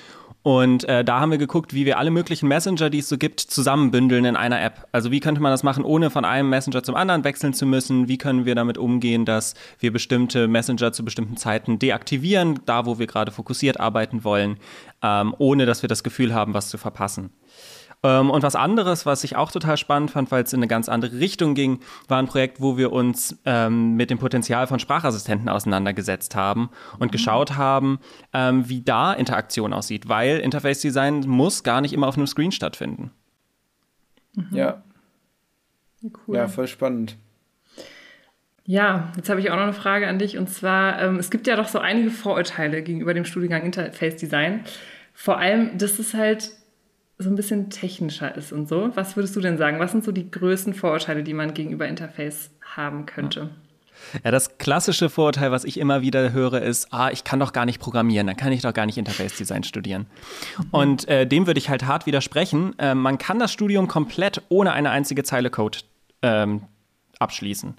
Und 0.46 0.88
äh, 0.88 1.04
da 1.04 1.18
haben 1.18 1.32
wir 1.32 1.38
geguckt, 1.38 1.74
wie 1.74 1.86
wir 1.86 1.98
alle 1.98 2.12
möglichen 2.12 2.46
Messenger, 2.46 2.88
die 2.88 3.00
es 3.00 3.08
so 3.08 3.18
gibt, 3.18 3.40
zusammenbündeln 3.40 4.24
in 4.24 4.36
einer 4.36 4.62
App. 4.62 4.86
Also 4.92 5.10
wie 5.10 5.18
könnte 5.18 5.40
man 5.42 5.50
das 5.50 5.64
machen, 5.64 5.84
ohne 5.84 6.08
von 6.08 6.24
einem 6.24 6.48
Messenger 6.48 6.84
zum 6.84 6.94
anderen 6.94 7.24
wechseln 7.24 7.52
zu 7.52 7.66
müssen? 7.66 8.06
Wie 8.06 8.16
können 8.16 8.44
wir 8.44 8.54
damit 8.54 8.78
umgehen, 8.78 9.24
dass 9.24 9.54
wir 9.80 9.92
bestimmte 9.92 10.46
Messenger 10.46 10.92
zu 10.92 11.04
bestimmten 11.04 11.36
Zeiten 11.36 11.80
deaktivieren, 11.80 12.60
da 12.64 12.86
wo 12.86 13.00
wir 13.00 13.08
gerade 13.08 13.32
fokussiert 13.32 13.80
arbeiten 13.80 14.22
wollen, 14.22 14.58
ähm, 15.02 15.34
ohne 15.38 15.66
dass 15.66 15.82
wir 15.82 15.88
das 15.88 16.04
Gefühl 16.04 16.32
haben, 16.32 16.54
was 16.54 16.68
zu 16.68 16.78
verpassen? 16.78 17.30
Ähm, 18.06 18.30
und 18.30 18.42
was 18.42 18.54
anderes, 18.54 19.04
was 19.04 19.24
ich 19.24 19.36
auch 19.36 19.50
total 19.50 19.76
spannend 19.76 20.12
fand, 20.12 20.30
weil 20.30 20.44
es 20.44 20.52
in 20.52 20.60
eine 20.60 20.68
ganz 20.68 20.88
andere 20.88 21.18
Richtung 21.18 21.54
ging, 21.54 21.80
war 22.06 22.18
ein 22.18 22.26
Projekt, 22.26 22.60
wo 22.60 22.76
wir 22.76 22.92
uns 22.92 23.36
ähm, 23.44 23.96
mit 23.96 24.10
dem 24.10 24.18
Potenzial 24.18 24.66
von 24.66 24.78
Sprachassistenten 24.78 25.48
auseinandergesetzt 25.48 26.36
haben 26.36 26.70
und 26.98 27.08
mhm. 27.08 27.12
geschaut 27.12 27.56
haben, 27.56 27.98
ähm, 28.32 28.68
wie 28.68 28.82
da 28.82 29.12
Interaktion 29.12 29.72
aussieht, 29.72 30.08
weil 30.08 30.38
Interface 30.38 30.80
Design 30.80 31.20
muss 31.26 31.64
gar 31.64 31.80
nicht 31.80 31.92
immer 31.92 32.06
auf 32.06 32.16
einem 32.16 32.28
Screen 32.28 32.52
stattfinden. 32.52 33.10
Mhm. 34.34 34.48
Ja. 34.52 34.82
Cool. 36.26 36.36
Ja, 36.36 36.46
voll 36.46 36.68
spannend. 36.68 37.16
Ja, 38.64 39.12
jetzt 39.16 39.28
habe 39.28 39.40
ich 39.40 39.50
auch 39.50 39.56
noch 39.56 39.62
eine 39.62 39.72
Frage 39.72 40.06
an 40.06 40.18
dich. 40.18 40.38
Und 40.38 40.48
zwar, 40.48 41.00
ähm, 41.00 41.16
es 41.16 41.30
gibt 41.30 41.46
ja 41.46 41.56
doch 41.56 41.68
so 41.68 41.78
einige 41.78 42.10
Vorurteile 42.10 42.82
gegenüber 42.82 43.14
dem 43.14 43.24
Studiengang 43.24 43.62
Interface 43.62 44.16
Design. 44.16 44.64
Vor 45.14 45.38
allem, 45.38 45.78
dass 45.78 45.98
es 45.98 46.14
halt 46.14 46.52
so 47.18 47.30
ein 47.30 47.36
bisschen 47.36 47.70
technischer 47.70 48.34
ist 48.36 48.52
und 48.52 48.68
so. 48.68 48.90
Was 48.94 49.16
würdest 49.16 49.34
du 49.36 49.40
denn 49.40 49.56
sagen? 49.56 49.78
Was 49.78 49.92
sind 49.92 50.04
so 50.04 50.12
die 50.12 50.30
größten 50.30 50.74
Vorurteile, 50.74 51.22
die 51.22 51.34
man 51.34 51.54
gegenüber 51.54 51.88
Interface 51.88 52.50
haben 52.62 53.06
könnte? 53.06 53.50
Ja, 54.24 54.30
das 54.30 54.58
klassische 54.58 55.08
Vorurteil, 55.08 55.50
was 55.50 55.64
ich 55.64 55.80
immer 55.80 56.02
wieder 56.02 56.32
höre, 56.32 56.60
ist, 56.60 56.92
ah, 56.92 57.10
ich 57.10 57.24
kann 57.24 57.40
doch 57.40 57.54
gar 57.54 57.64
nicht 57.64 57.80
programmieren, 57.80 58.26
dann 58.26 58.36
kann 58.36 58.52
ich 58.52 58.62
doch 58.62 58.74
gar 58.74 58.84
nicht 58.84 58.98
Interface 58.98 59.36
Design 59.36 59.64
studieren. 59.64 60.06
Mhm. 60.58 60.64
Und 60.70 61.08
äh, 61.08 61.26
dem 61.26 61.46
würde 61.46 61.58
ich 61.58 61.70
halt 61.70 61.86
hart 61.86 62.06
widersprechen. 62.06 62.78
Äh, 62.78 62.94
man 62.94 63.16
kann 63.16 63.38
das 63.38 63.52
Studium 63.52 63.88
komplett 63.88 64.42
ohne 64.48 64.72
eine 64.72 64.90
einzige 64.90 65.22
Zeile 65.22 65.50
Code 65.50 65.78
ähm, 66.22 66.62
abschließen. 67.18 67.74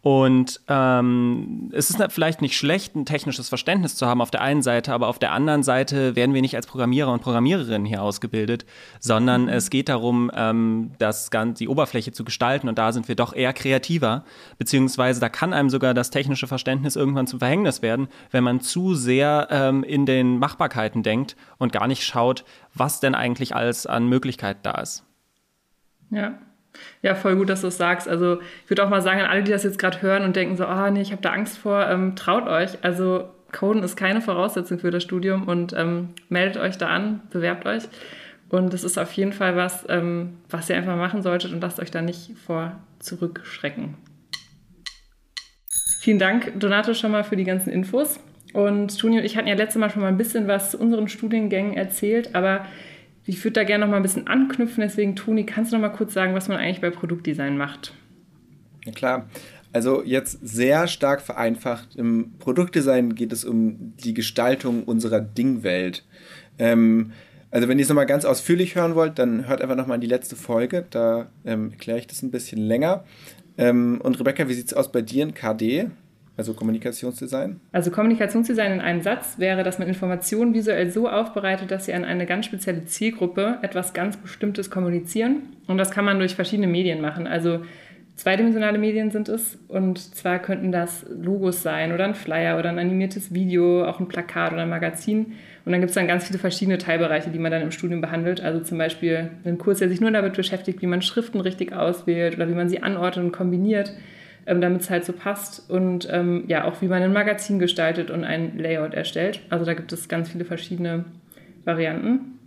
Und 0.00 0.60
ähm, 0.68 1.70
es 1.72 1.90
ist 1.90 2.02
vielleicht 2.10 2.42
nicht 2.42 2.56
schlecht, 2.56 2.96
ein 2.96 3.04
technisches 3.04 3.48
Verständnis 3.48 3.94
zu 3.94 4.06
haben 4.06 4.20
auf 4.20 4.30
der 4.30 4.40
einen 4.40 4.62
Seite, 4.62 4.92
aber 4.92 5.08
auf 5.08 5.18
der 5.18 5.32
anderen 5.32 5.62
Seite 5.62 6.16
werden 6.16 6.34
wir 6.34 6.40
nicht 6.40 6.56
als 6.56 6.66
Programmierer 6.66 7.12
und 7.12 7.22
Programmiererinnen 7.22 7.84
hier 7.84 8.02
ausgebildet, 8.02 8.64
sondern 9.00 9.48
es 9.48 9.70
geht 9.70 9.88
darum, 9.88 10.30
ähm, 10.34 10.92
das 10.98 11.30
Ganze, 11.30 11.64
die 11.64 11.68
Oberfläche 11.68 12.12
zu 12.12 12.24
gestalten 12.24 12.68
und 12.68 12.78
da 12.78 12.92
sind 12.92 13.08
wir 13.08 13.14
doch 13.14 13.34
eher 13.34 13.52
kreativer, 13.52 14.24
beziehungsweise 14.58 15.20
da 15.20 15.28
kann 15.28 15.52
einem 15.52 15.70
sogar 15.70 15.94
das 15.94 16.10
technische 16.10 16.46
Verständnis 16.46 16.96
irgendwann 16.96 17.26
zum 17.26 17.38
Verhängnis 17.38 17.82
werden, 17.82 18.08
wenn 18.30 18.44
man 18.44 18.60
zu 18.60 18.94
sehr 18.94 19.48
ähm, 19.50 19.84
in 19.84 20.06
den 20.06 20.38
Machbarkeiten 20.38 21.02
denkt 21.02 21.36
und 21.58 21.72
gar 21.72 21.86
nicht 21.86 22.04
schaut, 22.04 22.44
was 22.74 23.00
denn 23.00 23.14
eigentlich 23.14 23.54
alles 23.54 23.86
an 23.86 24.08
Möglichkeit 24.08 24.58
da 24.62 24.72
ist. 24.80 25.04
Ja, 26.10 26.38
ja, 27.02 27.14
voll 27.14 27.36
gut, 27.36 27.48
dass 27.48 27.62
du 27.62 27.68
es 27.68 27.76
sagst. 27.76 28.08
Also 28.08 28.40
ich 28.64 28.70
würde 28.70 28.84
auch 28.84 28.90
mal 28.90 29.02
sagen, 29.02 29.20
an 29.20 29.26
alle, 29.26 29.42
die 29.42 29.50
das 29.50 29.64
jetzt 29.64 29.78
gerade 29.78 30.02
hören 30.02 30.24
und 30.24 30.36
denken 30.36 30.56
so, 30.56 30.64
ah 30.64 30.86
oh, 30.86 30.90
nee, 30.90 31.02
ich 31.02 31.12
habe 31.12 31.22
da 31.22 31.32
Angst 31.32 31.58
vor, 31.58 31.88
ähm, 31.88 32.16
traut 32.16 32.46
euch. 32.46 32.82
Also 32.82 33.28
Coden 33.52 33.82
ist 33.82 33.96
keine 33.96 34.20
Voraussetzung 34.20 34.78
für 34.78 34.90
das 34.90 35.02
Studium 35.02 35.46
und 35.46 35.74
ähm, 35.76 36.10
meldet 36.28 36.56
euch 36.56 36.78
da 36.78 36.88
an, 36.88 37.20
bewerbt 37.30 37.66
euch. 37.66 37.84
Und 38.48 38.74
es 38.74 38.84
ist 38.84 38.98
auf 38.98 39.12
jeden 39.14 39.32
Fall 39.32 39.56
was, 39.56 39.86
ähm, 39.88 40.38
was 40.50 40.68
ihr 40.68 40.76
einfach 40.76 40.96
machen 40.96 41.22
solltet 41.22 41.52
und 41.52 41.60
lasst 41.60 41.80
euch 41.80 41.90
da 41.90 42.02
nicht 42.02 42.32
vor 42.46 42.72
zurückschrecken. 42.98 43.94
Vielen 46.00 46.18
Dank, 46.18 46.58
Donato, 46.58 46.94
schon 46.94 47.12
mal 47.12 47.24
für 47.24 47.36
die 47.36 47.44
ganzen 47.44 47.70
Infos. 47.70 48.18
Und 48.52 48.98
Toni 48.98 49.18
und 49.18 49.24
ich 49.24 49.36
hatten 49.36 49.48
ja 49.48 49.54
letztes 49.54 49.80
Mal 49.80 49.88
schon 49.88 50.02
mal 50.02 50.08
ein 50.08 50.18
bisschen 50.18 50.48
was 50.48 50.72
zu 50.72 50.78
unseren 50.78 51.08
Studiengängen 51.08 51.74
erzählt, 51.74 52.34
aber 52.34 52.66
ich 53.24 53.42
würde 53.44 53.52
da 53.52 53.64
gerne 53.64 53.84
noch 53.84 53.90
mal 53.90 53.98
ein 53.98 54.02
bisschen 54.02 54.26
anknüpfen. 54.26 54.80
Deswegen, 54.80 55.16
Toni, 55.16 55.46
kannst 55.46 55.72
du 55.72 55.76
noch 55.76 55.82
mal 55.82 55.94
kurz 55.94 56.12
sagen, 56.12 56.34
was 56.34 56.48
man 56.48 56.58
eigentlich 56.58 56.80
bei 56.80 56.90
Produktdesign 56.90 57.56
macht? 57.56 57.94
Ja, 58.84 58.92
klar. 58.92 59.28
Also 59.72 60.02
jetzt 60.02 60.38
sehr 60.42 60.86
stark 60.86 61.22
vereinfacht. 61.22 61.96
Im 61.96 62.32
Produktdesign 62.38 63.14
geht 63.14 63.32
es 63.32 63.44
um 63.44 63.94
die 63.96 64.12
Gestaltung 64.12 64.84
unserer 64.84 65.20
Dingwelt. 65.20 66.04
Ähm, 66.58 67.12
also 67.50 67.68
wenn 67.68 67.78
ihr 67.78 67.82
es 67.82 67.88
nochmal 67.88 68.06
ganz 68.06 68.24
ausführlich 68.24 68.74
hören 68.74 68.94
wollt, 68.94 69.18
dann 69.18 69.46
hört 69.46 69.62
einfach 69.62 69.76
nochmal 69.76 69.96
in 69.96 70.00
die 70.00 70.06
letzte 70.08 70.36
Folge. 70.36 70.84
Da 70.90 71.30
ähm, 71.44 71.70
erkläre 71.70 71.98
ich 71.98 72.06
das 72.06 72.22
ein 72.22 72.30
bisschen 72.30 72.58
länger. 72.58 73.04
Ähm, 73.56 74.00
und 74.02 74.18
Rebecca, 74.18 74.48
wie 74.48 74.54
sieht 74.54 74.66
es 74.66 74.74
aus 74.74 74.90
bei 74.90 75.02
dir 75.02 75.22
in 75.22 75.34
KD? 75.34 75.90
Also 76.36 76.54
Kommunikationsdesign? 76.54 77.60
Also 77.72 77.90
Kommunikationsdesign 77.90 78.72
in 78.72 78.80
einem 78.80 79.02
Satz 79.02 79.38
wäre, 79.38 79.62
dass 79.62 79.78
man 79.78 79.88
Informationen 79.88 80.54
visuell 80.54 80.90
so 80.90 81.08
aufbereitet, 81.08 81.70
dass 81.70 81.84
sie 81.84 81.92
an 81.92 82.04
eine 82.04 82.24
ganz 82.24 82.46
spezielle 82.46 82.84
Zielgruppe 82.86 83.58
etwas 83.62 83.92
ganz 83.92 84.16
Bestimmtes 84.16 84.70
kommunizieren. 84.70 85.42
Und 85.66 85.76
das 85.76 85.90
kann 85.90 86.04
man 86.04 86.18
durch 86.18 86.34
verschiedene 86.34 86.68
Medien 86.68 87.02
machen. 87.02 87.26
Also 87.26 87.60
zweidimensionale 88.16 88.78
Medien 88.78 89.10
sind 89.10 89.28
es. 89.28 89.58
Und 89.68 89.98
zwar 89.98 90.38
könnten 90.38 90.72
das 90.72 91.04
Logos 91.10 91.62
sein 91.62 91.92
oder 91.92 92.04
ein 92.04 92.14
Flyer 92.14 92.58
oder 92.58 92.70
ein 92.70 92.78
animiertes 92.78 93.34
Video, 93.34 93.84
auch 93.84 94.00
ein 94.00 94.08
Plakat 94.08 94.52
oder 94.52 94.62
ein 94.62 94.70
Magazin. 94.70 95.34
Und 95.64 95.72
dann 95.72 95.80
gibt 95.80 95.90
es 95.90 95.94
dann 95.94 96.08
ganz 96.08 96.26
viele 96.26 96.38
verschiedene 96.38 96.78
Teilbereiche, 96.78 97.30
die 97.30 97.38
man 97.38 97.52
dann 97.52 97.62
im 97.62 97.70
Studium 97.70 98.00
behandelt. 98.00 98.40
Also 98.40 98.60
zum 98.60 98.78
Beispiel 98.78 99.30
einen 99.44 99.58
Kurs, 99.58 99.78
der 99.78 99.90
sich 99.90 100.00
nur 100.00 100.10
damit 100.10 100.34
beschäftigt, 100.34 100.80
wie 100.80 100.86
man 100.86 101.02
Schriften 101.02 101.40
richtig 101.40 101.74
auswählt 101.74 102.36
oder 102.36 102.48
wie 102.48 102.54
man 102.54 102.70
sie 102.70 102.82
anordnet 102.82 103.26
und 103.26 103.32
kombiniert, 103.32 103.92
ähm, 104.46 104.60
damit 104.60 104.82
es 104.82 104.90
halt 104.90 105.04
so 105.04 105.12
passt. 105.12 105.68
Und 105.70 106.08
ähm, 106.10 106.44
ja, 106.48 106.64
auch 106.64 106.80
wie 106.82 106.88
man 106.88 107.02
ein 107.02 107.12
Magazin 107.12 107.58
gestaltet 107.58 108.10
und 108.10 108.24
ein 108.24 108.58
Layout 108.58 108.94
erstellt. 108.94 109.40
Also 109.50 109.64
da 109.64 109.74
gibt 109.74 109.92
es 109.92 110.08
ganz 110.08 110.30
viele 110.30 110.44
verschiedene 110.44 111.04
Varianten. 111.64 112.38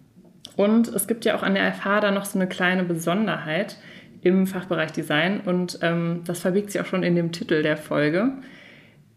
Und 0.55 0.87
es 0.87 1.07
gibt 1.07 1.25
ja 1.25 1.35
auch 1.35 1.43
an 1.43 1.55
der 1.55 1.73
FH 1.73 2.01
da 2.01 2.11
noch 2.11 2.25
so 2.25 2.39
eine 2.39 2.47
kleine 2.47 2.83
Besonderheit 2.83 3.77
im 4.21 4.47
Fachbereich 4.47 4.91
Design. 4.91 5.41
Und 5.41 5.79
ähm, 5.81 6.21
das 6.25 6.39
verbirgt 6.39 6.71
sich 6.71 6.81
auch 6.81 6.85
schon 6.85 7.03
in 7.03 7.15
dem 7.15 7.31
Titel 7.31 7.61
der 7.61 7.77
Folge. 7.77 8.31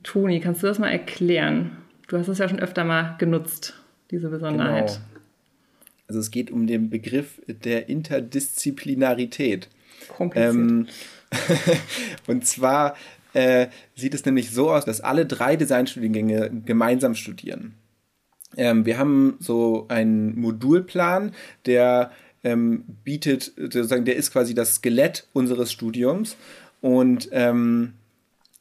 Toni, 0.02 0.40
kannst 0.40 0.62
du 0.62 0.66
das 0.66 0.78
mal 0.78 0.90
erklären? 0.90 1.76
Du 2.08 2.16
hast 2.16 2.28
es 2.28 2.38
ja 2.38 2.48
schon 2.48 2.60
öfter 2.60 2.84
mal 2.84 3.16
genutzt 3.18 3.74
diese 4.10 4.28
Besonderheit. 4.28 4.86
Genau. 4.86 5.00
Also 6.08 6.20
es 6.20 6.30
geht 6.30 6.50
um 6.50 6.66
den 6.66 6.88
Begriff 6.88 7.40
der 7.46 7.88
Interdisziplinarität. 7.88 9.68
Kompliziert. 10.08 10.54
Ähm, 10.54 10.86
und 12.26 12.46
zwar 12.46 12.96
äh, 13.34 13.68
sieht 13.94 14.14
es 14.14 14.24
nämlich 14.24 14.50
so 14.50 14.70
aus, 14.70 14.84
dass 14.84 15.00
alle 15.00 15.26
drei 15.26 15.56
Designstudiengänge 15.56 16.50
gemeinsam 16.64 17.14
studieren. 17.14 17.74
Ähm, 18.56 18.86
wir 18.86 18.98
haben 18.98 19.36
so 19.40 19.86
einen 19.88 20.38
Modulplan, 20.38 21.32
der 21.66 22.10
ähm, 22.44 22.84
bietet, 23.04 23.52
sozusagen, 23.56 24.04
der 24.04 24.16
ist 24.16 24.32
quasi 24.32 24.54
das 24.54 24.76
Skelett 24.76 25.26
unseres 25.32 25.70
Studiums. 25.72 26.36
Und 26.80 27.28
ähm, 27.32 27.94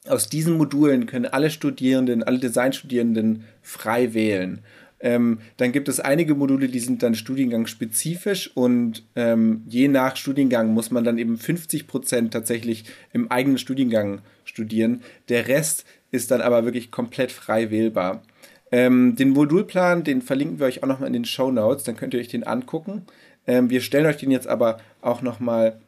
aus 0.07 0.29
diesen 0.29 0.57
Modulen 0.57 1.05
können 1.05 1.25
alle 1.25 1.49
Studierenden, 1.49 2.23
alle 2.23 2.39
Designstudierenden 2.39 3.45
frei 3.61 4.13
wählen. 4.13 4.63
Ähm, 4.99 5.39
dann 5.57 5.71
gibt 5.71 5.89
es 5.89 5.99
einige 5.99 6.33
Module, 6.33 6.69
die 6.69 6.79
sind 6.79 7.03
dann 7.03 7.13
studiengangspezifisch 7.13 8.51
und 8.55 9.03
ähm, 9.15 9.63
je 9.67 9.87
nach 9.87 10.15
Studiengang 10.15 10.73
muss 10.73 10.89
man 10.89 11.03
dann 11.03 11.17
eben 11.17 11.37
50 11.37 11.87
Prozent 11.87 12.33
tatsächlich 12.33 12.85
im 13.13 13.29
eigenen 13.29 13.59
Studiengang 13.59 14.21
studieren. 14.43 15.01
Der 15.29 15.47
Rest 15.47 15.85
ist 16.11 16.31
dann 16.31 16.41
aber 16.41 16.65
wirklich 16.65 16.89
komplett 16.89 17.31
frei 17.31 17.69
wählbar. 17.69 18.23
Ähm, 18.71 19.15
den 19.15 19.29
Modulplan, 19.29 20.03
den 20.03 20.21
verlinken 20.21 20.59
wir 20.59 20.65
euch 20.65 20.83
auch 20.83 20.87
nochmal 20.87 21.07
in 21.07 21.13
den 21.13 21.25
Show 21.25 21.51
Notes, 21.51 21.83
dann 21.83 21.95
könnt 21.95 22.13
ihr 22.13 22.19
euch 22.19 22.27
den 22.27 22.45
angucken. 22.45 23.05
Ähm, 23.45 23.69
wir 23.69 23.81
stellen 23.81 24.07
euch 24.07 24.17
den 24.17 24.31
jetzt 24.31 24.47
aber 24.47 24.79
auch 25.01 25.21
nochmal 25.21 25.79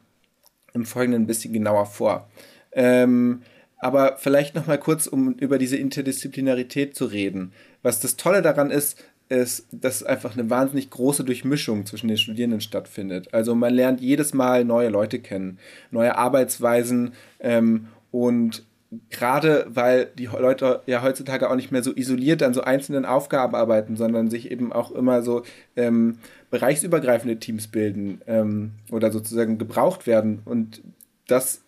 im 0.72 0.84
Folgenden 0.84 1.22
ein 1.22 1.26
bisschen 1.26 1.52
genauer 1.52 1.86
vor. 1.86 2.28
Ähm, 2.72 3.42
aber 3.80 4.16
vielleicht 4.18 4.54
nochmal 4.54 4.78
kurz, 4.78 5.06
um 5.06 5.32
über 5.34 5.58
diese 5.58 5.76
Interdisziplinarität 5.76 6.94
zu 6.94 7.06
reden. 7.06 7.52
Was 7.82 7.98
das 7.98 8.16
Tolle 8.16 8.42
daran 8.42 8.70
ist, 8.70 9.02
ist, 9.30 9.66
dass 9.72 10.02
einfach 10.02 10.36
eine 10.36 10.50
wahnsinnig 10.50 10.90
große 10.90 11.24
Durchmischung 11.24 11.86
zwischen 11.86 12.08
den 12.08 12.18
Studierenden 12.18 12.60
stattfindet. 12.60 13.32
Also 13.32 13.54
man 13.54 13.72
lernt 13.72 14.00
jedes 14.00 14.34
Mal 14.34 14.64
neue 14.64 14.88
Leute 14.88 15.20
kennen, 15.20 15.58
neue 15.90 16.16
Arbeitsweisen 16.16 17.12
ähm, 17.38 17.86
und 18.10 18.64
gerade 19.08 19.66
weil 19.68 20.06
die 20.18 20.26
Leute 20.26 20.82
ja 20.86 21.02
heutzutage 21.02 21.48
auch 21.48 21.54
nicht 21.54 21.70
mehr 21.70 21.84
so 21.84 21.94
isoliert 21.94 22.42
an 22.42 22.54
so 22.54 22.62
einzelnen 22.62 23.04
Aufgaben 23.04 23.54
arbeiten, 23.54 23.96
sondern 23.96 24.30
sich 24.30 24.50
eben 24.50 24.72
auch 24.72 24.90
immer 24.90 25.22
so 25.22 25.44
ähm, 25.76 26.18
bereichsübergreifende 26.50 27.38
Teams 27.38 27.68
bilden 27.68 28.20
ähm, 28.26 28.72
oder 28.90 29.12
sozusagen 29.12 29.58
gebraucht 29.58 30.08
werden. 30.08 30.42
Und 30.44 30.82
das 31.28 31.62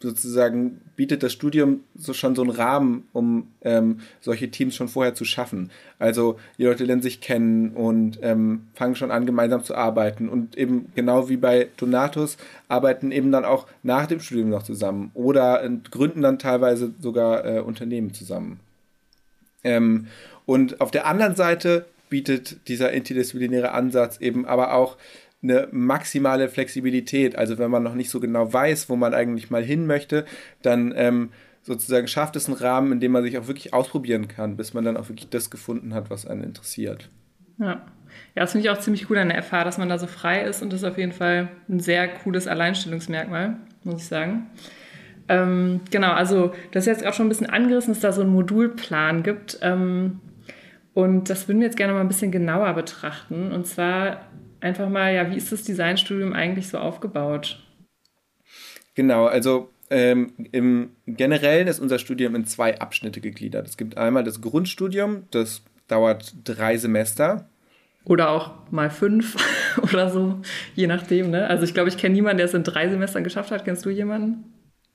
sozusagen 0.00 0.80
bietet 0.96 1.22
das 1.22 1.32
Studium 1.32 1.84
so 1.94 2.12
schon 2.12 2.34
so 2.34 2.42
einen 2.42 2.50
Rahmen, 2.50 3.08
um 3.12 3.48
ähm, 3.62 4.00
solche 4.20 4.50
Teams 4.50 4.74
schon 4.74 4.88
vorher 4.88 5.14
zu 5.14 5.24
schaffen. 5.24 5.70
Also 5.98 6.38
die 6.58 6.64
Leute 6.64 6.84
lernen 6.84 7.02
sich 7.02 7.20
kennen 7.20 7.70
und 7.70 8.18
ähm, 8.22 8.66
fangen 8.74 8.96
schon 8.96 9.12
an, 9.12 9.26
gemeinsam 9.26 9.62
zu 9.62 9.76
arbeiten. 9.76 10.28
Und 10.28 10.58
eben 10.58 10.90
genau 10.96 11.28
wie 11.28 11.36
bei 11.36 11.68
Donatus 11.76 12.36
arbeiten 12.68 13.12
eben 13.12 13.30
dann 13.30 13.44
auch 13.44 13.68
nach 13.84 14.06
dem 14.06 14.20
Studium 14.20 14.50
noch 14.50 14.64
zusammen 14.64 15.12
oder 15.14 15.62
gründen 15.90 16.22
dann 16.22 16.40
teilweise 16.40 16.92
sogar 17.00 17.44
äh, 17.44 17.60
Unternehmen 17.60 18.12
zusammen. 18.12 18.58
Ähm, 19.62 20.08
und 20.46 20.80
auf 20.80 20.90
der 20.90 21.06
anderen 21.06 21.36
Seite 21.36 21.86
bietet 22.08 22.66
dieser 22.66 22.90
interdisziplinäre 22.90 23.70
Ansatz 23.70 24.20
eben 24.20 24.46
aber 24.46 24.74
auch 24.74 24.96
eine 25.42 25.68
maximale 25.72 26.48
Flexibilität. 26.48 27.36
Also 27.36 27.58
wenn 27.58 27.70
man 27.70 27.82
noch 27.82 27.94
nicht 27.94 28.10
so 28.10 28.20
genau 28.20 28.52
weiß, 28.52 28.88
wo 28.88 28.96
man 28.96 29.14
eigentlich 29.14 29.50
mal 29.50 29.64
hin 29.64 29.86
möchte, 29.86 30.24
dann 30.62 30.92
ähm, 30.96 31.30
sozusagen 31.62 32.08
schafft 32.08 32.36
es 32.36 32.46
einen 32.46 32.56
Rahmen, 32.56 32.92
in 32.92 33.00
dem 33.00 33.12
man 33.12 33.22
sich 33.22 33.38
auch 33.38 33.46
wirklich 33.46 33.72
ausprobieren 33.72 34.28
kann, 34.28 34.56
bis 34.56 34.74
man 34.74 34.84
dann 34.84 34.96
auch 34.96 35.08
wirklich 35.08 35.28
das 35.30 35.50
gefunden 35.50 35.94
hat, 35.94 36.10
was 36.10 36.26
einen 36.26 36.44
interessiert. 36.44 37.08
Ja. 37.58 37.82
Ja, 38.34 38.42
das 38.42 38.52
finde 38.52 38.66
ich 38.66 38.70
auch 38.70 38.78
ziemlich 38.78 39.08
cool 39.08 39.18
an 39.18 39.28
der 39.28 39.42
FH, 39.42 39.64
dass 39.64 39.78
man 39.78 39.88
da 39.88 39.98
so 39.98 40.08
frei 40.08 40.42
ist 40.42 40.62
und 40.62 40.72
das 40.72 40.82
ist 40.82 40.88
auf 40.88 40.98
jeden 40.98 41.12
Fall 41.12 41.48
ein 41.68 41.78
sehr 41.78 42.08
cooles 42.08 42.48
Alleinstellungsmerkmal, 42.48 43.56
muss 43.84 44.02
ich 44.02 44.08
sagen. 44.08 44.46
Ähm, 45.28 45.80
genau, 45.92 46.10
also 46.10 46.52
das 46.72 46.86
ist 46.86 46.98
jetzt 46.98 47.06
auch 47.06 47.14
schon 47.14 47.26
ein 47.26 47.28
bisschen 47.28 47.48
angerissen, 47.48 47.94
dass 47.94 48.00
da 48.00 48.12
so 48.12 48.22
einen 48.22 48.32
Modulplan 48.32 49.22
gibt. 49.22 49.60
Ähm, 49.62 50.20
und 50.92 51.30
das 51.30 51.46
würden 51.46 51.60
wir 51.60 51.66
jetzt 51.66 51.76
gerne 51.76 51.92
mal 51.92 52.00
ein 52.00 52.08
bisschen 52.08 52.32
genauer 52.32 52.72
betrachten. 52.74 53.52
Und 53.52 53.66
zwar 53.66 54.22
einfach 54.60 54.88
mal, 54.88 55.14
ja, 55.14 55.30
wie 55.30 55.36
ist 55.36 55.52
das 55.52 55.64
Designstudium 55.64 56.32
eigentlich 56.32 56.68
so 56.68 56.78
aufgebaut? 56.78 57.62
Genau, 58.94 59.26
also 59.26 59.70
ähm, 59.90 60.32
im 60.52 60.90
Generellen 61.06 61.68
ist 61.68 61.80
unser 61.80 61.98
Studium 61.98 62.34
in 62.34 62.44
zwei 62.44 62.78
Abschnitte 62.78 63.20
gegliedert. 63.20 63.66
Es 63.66 63.76
gibt 63.76 63.96
einmal 63.96 64.24
das 64.24 64.40
Grundstudium, 64.40 65.24
das 65.30 65.62
dauert 65.88 66.34
drei 66.44 66.76
Semester. 66.76 67.48
Oder 68.04 68.30
auch 68.30 68.52
mal 68.70 68.90
fünf 68.90 69.36
oder 69.82 70.10
so, 70.10 70.40
je 70.74 70.86
nachdem. 70.86 71.30
Ne? 71.30 71.46
Also 71.46 71.64
ich 71.64 71.74
glaube, 71.74 71.88
ich 71.88 71.98
kenne 71.98 72.14
niemanden, 72.14 72.38
der 72.38 72.46
es 72.46 72.54
in 72.54 72.62
drei 72.62 72.88
Semestern 72.88 73.24
geschafft 73.24 73.50
hat. 73.50 73.64
Kennst 73.64 73.84
du 73.84 73.90
jemanden? 73.90 74.44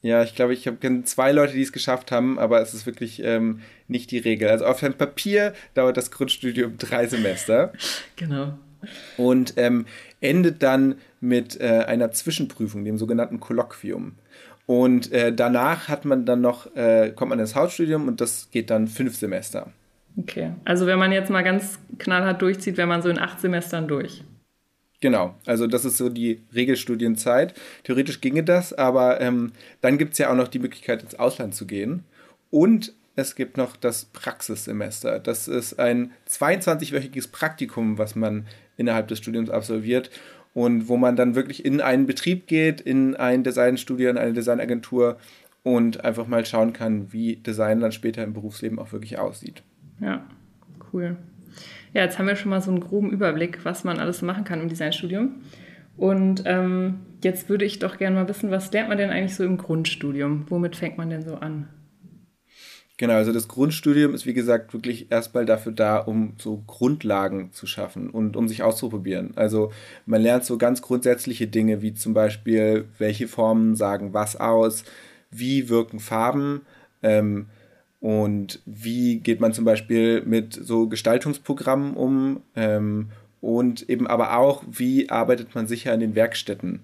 Ja, 0.01 0.23
ich 0.23 0.35
glaube, 0.35 0.53
ich 0.53 0.69
kenne 0.79 1.03
zwei 1.03 1.31
Leute, 1.31 1.53
die 1.53 1.63
es 1.63 1.71
geschafft 1.71 2.11
haben, 2.11 2.37
aber 2.37 2.61
es 2.61 2.75
ist 2.75 2.85
wirklich 2.85 3.23
ähm, 3.23 3.61
nicht 3.87 4.11
die 4.11 4.19
Regel. 4.19 4.49
Also 4.49 4.65
auf 4.65 4.79
dem 4.79 4.93
Papier 4.93 5.53
dauert 5.73 5.97
das 5.97 6.11
Grundstudium 6.11 6.77
drei 6.77 7.07
Semester. 7.07 7.73
Genau 8.15 8.53
und 9.17 9.53
ähm, 9.57 9.85
endet 10.21 10.63
dann 10.63 10.95
mit 11.19 11.59
äh, 11.59 11.85
einer 11.87 12.11
Zwischenprüfung, 12.11 12.85
dem 12.85 12.97
sogenannten 12.97 13.39
Kolloquium. 13.39 14.13
Und 14.65 15.11
äh, 15.11 15.33
danach 15.33 15.89
hat 15.89 16.05
man 16.05 16.25
dann 16.25 16.41
noch, 16.41 16.75
äh, 16.75 17.11
kommt 17.15 17.29
man 17.29 17.39
ins 17.39 17.55
Hausstudium 17.55 18.07
und 18.07 18.21
das 18.21 18.49
geht 18.51 18.69
dann 18.69 18.87
fünf 18.87 19.15
Semester. 19.15 19.71
Okay, 20.17 20.51
also 20.63 20.87
wenn 20.87 20.97
man 20.97 21.11
jetzt 21.11 21.29
mal 21.29 21.43
ganz 21.43 21.77
knallhart 21.99 22.41
durchzieht, 22.41 22.77
wäre 22.77 22.87
man 22.87 23.01
so 23.01 23.09
in 23.09 23.19
acht 23.19 23.41
Semestern 23.41 23.87
durch. 23.87 24.23
Genau, 25.01 25.35
also 25.45 25.67
das 25.67 25.85
ist 25.85 25.97
so 25.97 26.09
die 26.09 26.41
Regelstudienzeit. 26.55 27.53
Theoretisch 27.83 28.21
ginge 28.21 28.43
das, 28.43 28.73
aber 28.73 29.21
ähm, 29.21 29.51
dann 29.81 29.97
gibt 29.97 30.13
es 30.13 30.19
ja 30.19 30.31
auch 30.31 30.35
noch 30.35 30.47
die 30.47 30.59
Möglichkeit, 30.59 31.03
ins 31.03 31.15
Ausland 31.15 31.53
zu 31.53 31.67
gehen. 31.67 32.05
Und 32.49 32.93
es 33.15 33.35
gibt 33.35 33.57
noch 33.57 33.75
das 33.75 34.05
Praxissemester. 34.05 35.19
Das 35.19 35.47
ist 35.47 35.79
ein 35.79 36.11
22-wöchiges 36.29 37.31
Praktikum, 37.31 37.97
was 37.97 38.15
man 38.15 38.47
innerhalb 38.77 39.07
des 39.07 39.19
Studiums 39.19 39.49
absolviert 39.49 40.09
und 40.53 40.87
wo 40.87 40.97
man 40.97 41.15
dann 41.15 41.35
wirklich 41.35 41.65
in 41.65 41.81
einen 41.81 42.05
Betrieb 42.05 42.47
geht, 42.47 42.81
in 42.81 43.15
ein 43.15 43.43
Designstudio, 43.43 44.09
in 44.09 44.17
eine 44.17 44.33
Designagentur 44.33 45.17
und 45.63 46.03
einfach 46.05 46.27
mal 46.27 46.45
schauen 46.45 46.73
kann, 46.73 47.11
wie 47.11 47.35
Design 47.35 47.81
dann 47.81 47.91
später 47.91 48.23
im 48.23 48.33
Berufsleben 48.33 48.79
auch 48.79 48.91
wirklich 48.91 49.19
aussieht. 49.19 49.63
Ja, 49.99 50.25
cool. 50.93 51.17
Ja, 51.93 52.03
jetzt 52.03 52.19
haben 52.19 52.27
wir 52.27 52.35
schon 52.35 52.51
mal 52.51 52.61
so 52.61 52.71
einen 52.71 52.81
groben 52.81 53.11
Überblick, 53.11 53.63
was 53.63 53.83
man 53.83 53.99
alles 53.99 54.21
machen 54.21 54.43
kann 54.43 54.61
im 54.61 54.69
Designstudium. 54.69 55.35
Und 55.97 56.43
ähm, 56.45 56.99
jetzt 57.23 57.49
würde 57.49 57.65
ich 57.65 57.79
doch 57.79 57.97
gerne 57.97 58.15
mal 58.15 58.27
wissen, 58.27 58.51
was 58.51 58.71
lernt 58.71 58.89
man 58.89 58.97
denn 58.97 59.09
eigentlich 59.09 59.35
so 59.35 59.43
im 59.43 59.57
Grundstudium? 59.57 60.45
Womit 60.49 60.75
fängt 60.75 60.97
man 60.97 61.09
denn 61.09 61.23
so 61.23 61.35
an? 61.35 61.67
Genau, 62.97 63.15
also 63.15 63.33
das 63.33 63.49
Grundstudium 63.49 64.13
ist 64.13 64.25
wie 64.25 64.33
gesagt 64.33 64.73
wirklich 64.73 65.11
erstmal 65.11 65.45
dafür 65.45 65.73
da, 65.73 65.97
um 65.97 66.33
so 66.37 66.63
Grundlagen 66.65 67.51
zu 67.51 67.67
schaffen 67.67 68.09
und 68.09 68.37
um 68.37 68.47
sich 68.47 68.63
auszuprobieren. 68.63 69.33
Also 69.35 69.73
man 70.05 70.21
lernt 70.21 70.45
so 70.45 70.57
ganz 70.57 70.81
grundsätzliche 70.81 71.47
Dinge 71.47 71.81
wie 71.81 71.93
zum 71.93 72.13
Beispiel, 72.13 72.85
welche 72.97 73.27
Formen 73.27 73.75
sagen 73.75 74.13
was 74.13 74.37
aus, 74.37 74.85
wie 75.29 75.67
wirken 75.67 75.99
Farben 75.99 76.61
ähm, 77.03 77.47
und 77.99 78.61
wie 78.65 79.19
geht 79.19 79.41
man 79.41 79.51
zum 79.51 79.65
Beispiel 79.65 80.21
mit 80.25 80.53
so 80.53 80.87
Gestaltungsprogrammen 80.87 81.95
um 81.95 82.43
ähm, 82.55 83.09
und 83.41 83.89
eben 83.89 84.07
aber 84.07 84.37
auch, 84.37 84.63
wie 84.71 85.09
arbeitet 85.09 85.53
man 85.53 85.67
sicher 85.67 85.93
in 85.93 85.99
den 85.99 86.15
Werkstätten. 86.15 86.79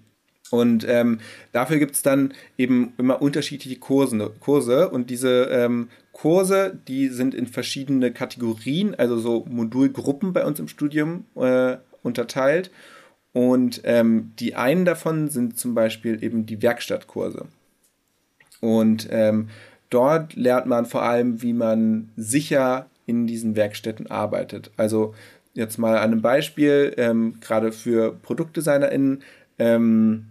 Und 0.51 0.85
ähm, 0.87 1.19
dafür 1.53 1.79
gibt 1.79 1.95
es 1.95 2.01
dann 2.01 2.33
eben 2.57 2.93
immer 2.97 3.21
unterschiedliche 3.21 3.79
Kurse, 3.79 4.31
Kurse 4.41 4.89
und 4.89 5.09
diese 5.09 5.45
ähm, 5.45 5.87
Kurse, 6.11 6.77
die 6.87 7.07
sind 7.07 7.33
in 7.33 7.47
verschiedene 7.47 8.11
Kategorien, 8.11 8.95
also 8.95 9.17
so 9.17 9.45
Modulgruppen 9.49 10.33
bei 10.33 10.45
uns 10.45 10.59
im 10.59 10.67
Studium 10.67 11.25
äh, 11.35 11.77
unterteilt. 12.03 12.71
Und 13.33 13.81
ähm, 13.85 14.33
die 14.39 14.55
einen 14.55 14.83
davon 14.83 15.29
sind 15.29 15.57
zum 15.57 15.73
Beispiel 15.73 16.21
eben 16.23 16.45
die 16.45 16.61
Werkstattkurse. 16.61 17.45
Und 18.59 19.07
ähm, 19.09 19.49
dort 19.89 20.35
lernt 20.35 20.67
man 20.67 20.85
vor 20.85 21.03
allem, 21.03 21.41
wie 21.41 21.53
man 21.53 22.09
sicher 22.17 22.87
in 23.05 23.27
diesen 23.27 23.55
Werkstätten 23.55 24.11
arbeitet. 24.11 24.71
Also 24.77 25.15
jetzt 25.53 25.77
mal 25.77 25.97
an 25.97 26.11
einem 26.11 26.21
Beispiel, 26.21 26.93
ähm, 26.97 27.37
gerade 27.39 27.71
für 27.71 28.13
ProduktdesignerInnen, 28.13 29.23
ähm, 29.59 30.27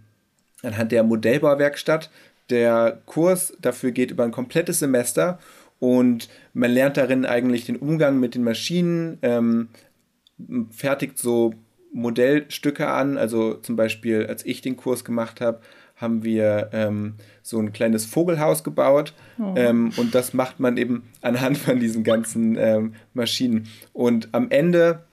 anhand 0.63 0.93
der 0.93 1.03
Modellbauwerkstatt. 1.03 2.11
Der 2.51 3.01
Kurs 3.07 3.57
dafür 3.61 3.93
geht 3.93 4.11
über 4.11 4.25
ein 4.25 4.33
komplettes 4.33 4.81
Semester 4.81 5.39
und 5.81 6.29
man 6.53 6.71
lernt 6.71 6.97
darin 6.97 7.25
eigentlich 7.25 7.65
den 7.65 7.77
Umgang 7.77 8.21
mit 8.21 8.37
den 8.37 8.45
Maschinen, 8.45 9.19
ähm, 9.23 9.69
fertigt 10.71 11.19
so 11.19 11.55
Modellstücke 11.93 12.87
an. 12.87 13.19
Also 13.19 13.55
zum 13.55 13.75
Beispiel, 13.75 14.27
als 14.27 14.47
ich 14.47 14.61
den 14.61 14.77
Kurs 14.77 15.05
gemacht 15.05 15.41
habe, 15.41 15.61
haben 15.97 16.23
wir 16.23 16.71
ähm, 16.73 17.15
so 17.43 17.59
ein 17.59 17.73
kleines 17.73 18.07
Vogelhaus 18.07 18.65
gebaut 18.65 19.13
oh. 19.39 19.55
ähm, 19.57 19.93
und 19.97 20.15
das 20.15 20.33
macht 20.33 20.61
man 20.61 20.77
eben 20.77 21.11
anhand 21.21 21.59
von 21.59 21.79
diesen 21.79 22.05
ganzen 22.05 22.57
ähm, 22.57 22.95
Maschinen. 23.13 23.67
Und 23.93 24.29
am 24.33 24.51
Ende 24.51 25.05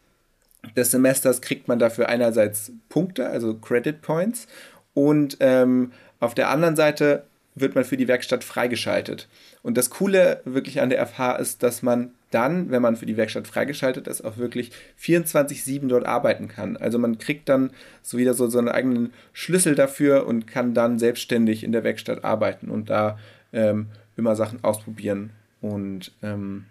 des 0.76 0.92
Semesters 0.92 1.42
kriegt 1.42 1.68
man 1.68 1.80
dafür 1.80 2.10
einerseits 2.10 2.72
Punkte, 2.90 3.28
also 3.28 3.56
Credit 3.56 4.02
Points, 4.02 4.48
und 4.94 5.38
ähm, 5.42 5.92
auf 6.20 6.34
der 6.34 6.50
anderen 6.50 6.76
Seite 6.76 7.27
wird 7.60 7.76
man 7.76 7.84
für 7.84 7.98
die 7.98 8.08
Werkstatt 8.08 8.44
freigeschaltet. 8.44 9.28
Und 9.64 9.78
das 9.78 9.90
Coole 9.90 10.42
wirklich 10.46 10.82
an 10.82 10.90
der 10.90 11.06
FH 11.06 11.36
ist, 11.38 11.64
dass 11.64 11.82
man 11.82 12.12
dann, 12.32 12.72
wenn 12.72 12.82
man 12.82 12.96
für 12.96 13.06
die 13.06 13.18
Werkstatt 13.18 13.48
freigeschaltet 13.48 14.08
ist, 14.08 14.24
auch 14.24 14.38
wirklich 14.38 14.72
24-7 15.02 15.88
dort 15.88 16.06
arbeiten 16.06 16.48
kann. 16.48 16.78
Also 16.78 17.00
man 17.00 17.18
kriegt 17.18 17.50
dann 17.50 17.72
so 18.02 18.18
wieder 18.18 18.34
so, 18.34 18.48
so 18.48 18.60
einen 18.60 18.70
eigenen 18.70 19.14
Schlüssel 19.34 19.76
dafür 19.76 20.28
und 20.28 20.48
kann 20.48 20.74
dann 20.74 21.00
selbstständig 21.00 21.64
in 21.64 21.72
der 21.72 21.84
Werkstatt 21.84 22.24
arbeiten 22.24 22.70
und 22.70 22.90
da 22.90 23.18
ähm, 23.54 23.88
immer 24.18 24.36
Sachen 24.36 24.64
ausprobieren 24.64 25.32
und 25.62 26.12
ähm, 26.22 26.66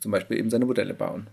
zum 0.00 0.12
Beispiel 0.12 0.38
eben 0.38 0.50
seine 0.50 0.66
Modelle 0.66 0.94
bauen. 0.94 1.28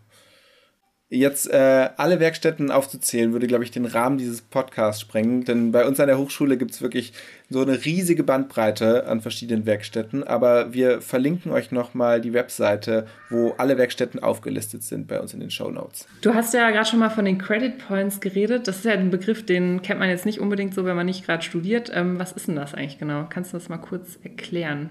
Jetzt 1.08 1.48
äh, 1.54 1.90
alle 1.98 2.20
Werkstätten 2.20 2.72
aufzuzählen, 2.72 3.32
würde, 3.32 3.46
glaube 3.46 3.64
ich, 3.64 3.70
den 3.70 3.86
Rahmen 3.86 4.18
dieses 4.18 4.42
Podcasts 4.42 5.00
sprengen. 5.00 5.46
Denn 5.46 5.72
bei 5.72 5.86
uns 5.86 6.00
an 6.00 6.08
der 6.08 6.18
Hochschule 6.18 6.58
gibt 6.58 6.72
es 6.72 6.82
wirklich 6.82 7.14
so 7.48 7.62
eine 7.62 7.86
riesige 7.86 8.24
Bandbreite 8.24 9.06
an 9.06 9.22
verschiedenen 9.22 9.68
Werkstätten. 9.68 10.24
Aber 10.24 10.74
wir 10.74 11.02
verlinken 11.02 11.52
euch 11.52 11.72
nochmal 11.72 12.22
die 12.22 12.34
Webseite, 12.34 13.06
wo 13.30 13.52
alle 13.60 13.78
Werkstätten 13.78 14.22
aufgelistet 14.22 14.82
sind 14.82 15.08
bei 15.08 15.20
uns 15.20 15.32
in 15.36 15.42
den 15.42 15.52
Show 15.52 15.70
Notes. 15.70 16.08
Du 16.22 16.34
hast 16.34 16.56
ja 16.56 16.72
gerade 16.72 16.90
schon 16.90 17.00
mal 17.00 17.12
von 17.12 17.26
den 17.26 17.38
Credit 17.38 17.78
Points 17.78 18.20
geredet. 18.20 18.68
Das 18.68 18.78
ist 18.78 18.86
ja 18.86 18.94
ein 18.94 19.12
Begriff, 19.12 19.46
den 19.46 19.84
kennt 19.84 20.00
man 20.00 20.10
jetzt 20.10 20.26
nicht 20.26 20.40
unbedingt 20.40 20.74
so, 20.74 20.86
wenn 20.86 20.96
man 20.96 21.06
nicht 21.06 21.24
gerade 21.24 21.44
studiert. 21.44 21.92
Ähm, 21.94 22.18
was 22.18 22.32
ist 22.32 22.48
denn 22.48 22.56
das 22.56 22.74
eigentlich 22.74 22.98
genau? 22.98 23.28
Kannst 23.30 23.54
du 23.54 23.58
das 23.58 23.70
mal 23.70 23.78
kurz 23.78 24.18
erklären? 24.24 24.90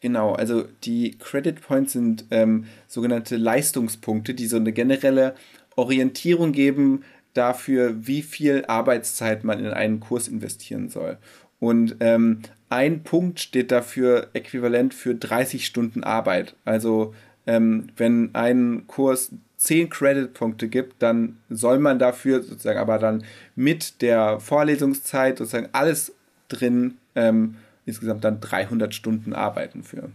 Genau, 0.00 0.32
also 0.32 0.64
die 0.84 1.18
Credit 1.18 1.60
Points 1.60 1.92
sind 1.92 2.24
ähm, 2.30 2.64
sogenannte 2.88 3.36
Leistungspunkte, 3.36 4.32
die 4.34 4.46
so 4.46 4.56
eine 4.56 4.72
generelle 4.72 5.34
Orientierung 5.76 6.52
geben 6.52 7.04
dafür, 7.34 7.94
wie 8.06 8.22
viel 8.22 8.64
Arbeitszeit 8.66 9.44
man 9.44 9.60
in 9.60 9.66
einen 9.66 10.00
Kurs 10.00 10.26
investieren 10.26 10.88
soll. 10.88 11.18
Und 11.58 11.96
ähm, 12.00 12.40
ein 12.70 13.02
Punkt 13.02 13.40
steht 13.40 13.70
dafür 13.70 14.28
äquivalent 14.32 14.94
für 14.94 15.14
30 15.14 15.66
Stunden 15.66 16.02
Arbeit. 16.02 16.56
Also 16.64 17.14
ähm, 17.46 17.88
wenn 17.96 18.30
ein 18.34 18.84
Kurs 18.86 19.32
10 19.58 19.90
Credit-Punkte 19.90 20.68
gibt, 20.68 21.02
dann 21.02 21.36
soll 21.50 21.78
man 21.78 21.98
dafür 21.98 22.42
sozusagen 22.42 22.78
aber 22.78 22.98
dann 22.98 23.24
mit 23.54 24.00
der 24.00 24.40
Vorlesungszeit 24.40 25.36
sozusagen 25.36 25.68
alles 25.72 26.14
drin 26.48 26.96
ähm, 27.14 27.56
insgesamt 27.90 28.24
dann 28.24 28.40
300 28.40 28.94
Stunden 28.94 29.32
arbeiten 29.32 29.82
für. 29.82 30.10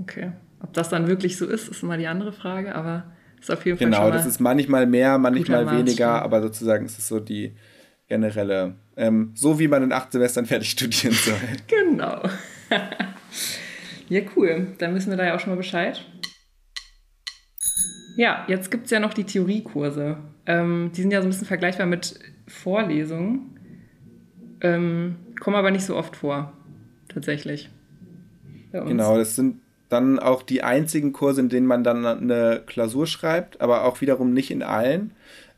Okay. 0.00 0.32
Ob 0.62 0.72
das 0.72 0.88
dann 0.88 1.08
wirklich 1.08 1.36
so 1.38 1.46
ist, 1.46 1.68
ist 1.68 1.82
immer 1.82 1.96
die 1.96 2.06
andere 2.06 2.32
Frage, 2.32 2.74
aber 2.74 3.04
ist 3.40 3.50
auf 3.50 3.64
jeden 3.64 3.78
Fall 3.78 3.86
Genau, 3.86 4.10
das 4.10 4.26
ist 4.26 4.40
manchmal 4.40 4.86
mehr, 4.86 5.18
manchmal 5.18 5.70
weniger, 5.70 6.22
aber 6.22 6.42
sozusagen 6.42 6.84
ist 6.84 6.98
es 6.98 7.08
so 7.08 7.20
die 7.20 7.54
generelle, 8.06 8.74
ähm, 8.96 9.32
so 9.34 9.58
wie 9.58 9.68
man 9.68 9.82
in 9.82 9.92
acht 9.92 10.12
Semestern 10.12 10.46
fertig 10.46 10.70
studieren 10.70 11.14
soll. 11.14 11.38
genau. 11.66 12.22
ja, 14.08 14.20
cool. 14.36 14.68
Dann 14.78 14.94
wissen 14.94 15.10
wir 15.10 15.16
da 15.16 15.24
ja 15.24 15.34
auch 15.34 15.40
schon 15.40 15.50
mal 15.50 15.56
Bescheid. 15.56 16.04
Ja, 18.16 18.44
jetzt 18.48 18.70
gibt 18.70 18.84
es 18.84 18.90
ja 18.90 19.00
noch 19.00 19.14
die 19.14 19.24
Theoriekurse. 19.24 20.18
Ähm, 20.44 20.90
die 20.94 21.00
sind 21.00 21.10
ja 21.10 21.20
so 21.20 21.26
ein 21.26 21.30
bisschen 21.30 21.46
vergleichbar 21.46 21.86
mit 21.86 22.18
Vorlesungen, 22.46 23.58
ähm, 24.60 25.16
kommen 25.38 25.56
aber 25.56 25.70
nicht 25.70 25.84
so 25.84 25.96
oft 25.96 26.16
vor 26.16 26.59
tatsächlich. 27.12 27.68
Genau, 28.72 29.18
das 29.18 29.36
sind 29.36 29.60
dann 29.88 30.18
auch 30.18 30.42
die 30.42 30.62
einzigen 30.62 31.12
Kurse, 31.12 31.40
in 31.40 31.48
denen 31.48 31.66
man 31.66 31.82
dann 31.82 32.06
eine 32.06 32.62
Klausur 32.64 33.06
schreibt, 33.06 33.60
aber 33.60 33.84
auch 33.84 34.00
wiederum 34.00 34.32
nicht 34.32 34.50
in 34.50 34.62
allen. 34.62 35.10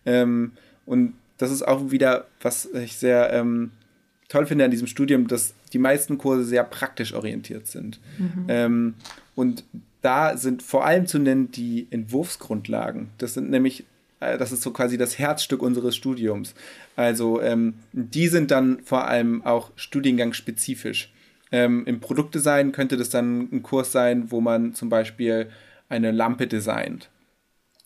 Ähm, 0.07 0.53
und 0.87 1.15
das 1.37 1.51
ist 1.51 1.62
auch 1.62 1.91
wieder, 1.91 2.27
was 2.41 2.67
ich 2.67 2.97
sehr 2.97 3.33
ähm, 3.33 3.73
toll 4.29 4.47
finde 4.47 4.65
an 4.65 4.71
diesem 4.71 4.87
Studium, 4.87 5.29
dass 5.29 5.55
die 5.73 5.79
meisten 5.79 6.19
Kurse 6.19 6.45
sehr 6.45 6.65
praktisch 6.65 7.12
orientiert 7.12 7.67
sind. 7.67 8.01
Mhm. 8.19 8.47
Ähm, 8.49 8.95
und 9.35 9.65
da 10.01 10.37
sind 10.37 10.62
vor 10.62 10.85
allem 10.85 11.07
zu 11.07 11.19
nennen 11.19 11.51
die 11.51 11.87
Entwurfsgrundlagen. 11.91 13.09
Das 13.19 13.35
sind 13.35 13.51
nämlich, 13.51 13.85
äh, 14.21 14.38
das 14.38 14.53
ist 14.53 14.62
so 14.62 14.71
quasi 14.71 14.97
das 14.97 15.19
Herzstück 15.19 15.62
unseres 15.62 15.95
Studiums. 15.95 16.55
Also 16.97 17.41
ähm, 17.41 17.75
die 17.93 18.29
sind 18.29 18.51
dann 18.51 18.81
vor 18.85 19.07
allem 19.07 19.45
auch 19.45 19.71
studiengangsspezifisch. 19.77 21.12
Ähm, 21.53 21.85
Im 21.87 22.01
Produktdesign 22.01 22.73
könnte 22.73 22.97
das 22.97 23.11
dann 23.11 23.49
ein 23.53 23.62
Kurs 23.62 23.93
sein, 23.93 24.31
wo 24.31 24.41
man 24.41 24.75
zum 24.75 24.88
Beispiel 24.88 25.51
eine 25.88 26.11
Lampe 26.11 26.47
designt. 26.47 27.11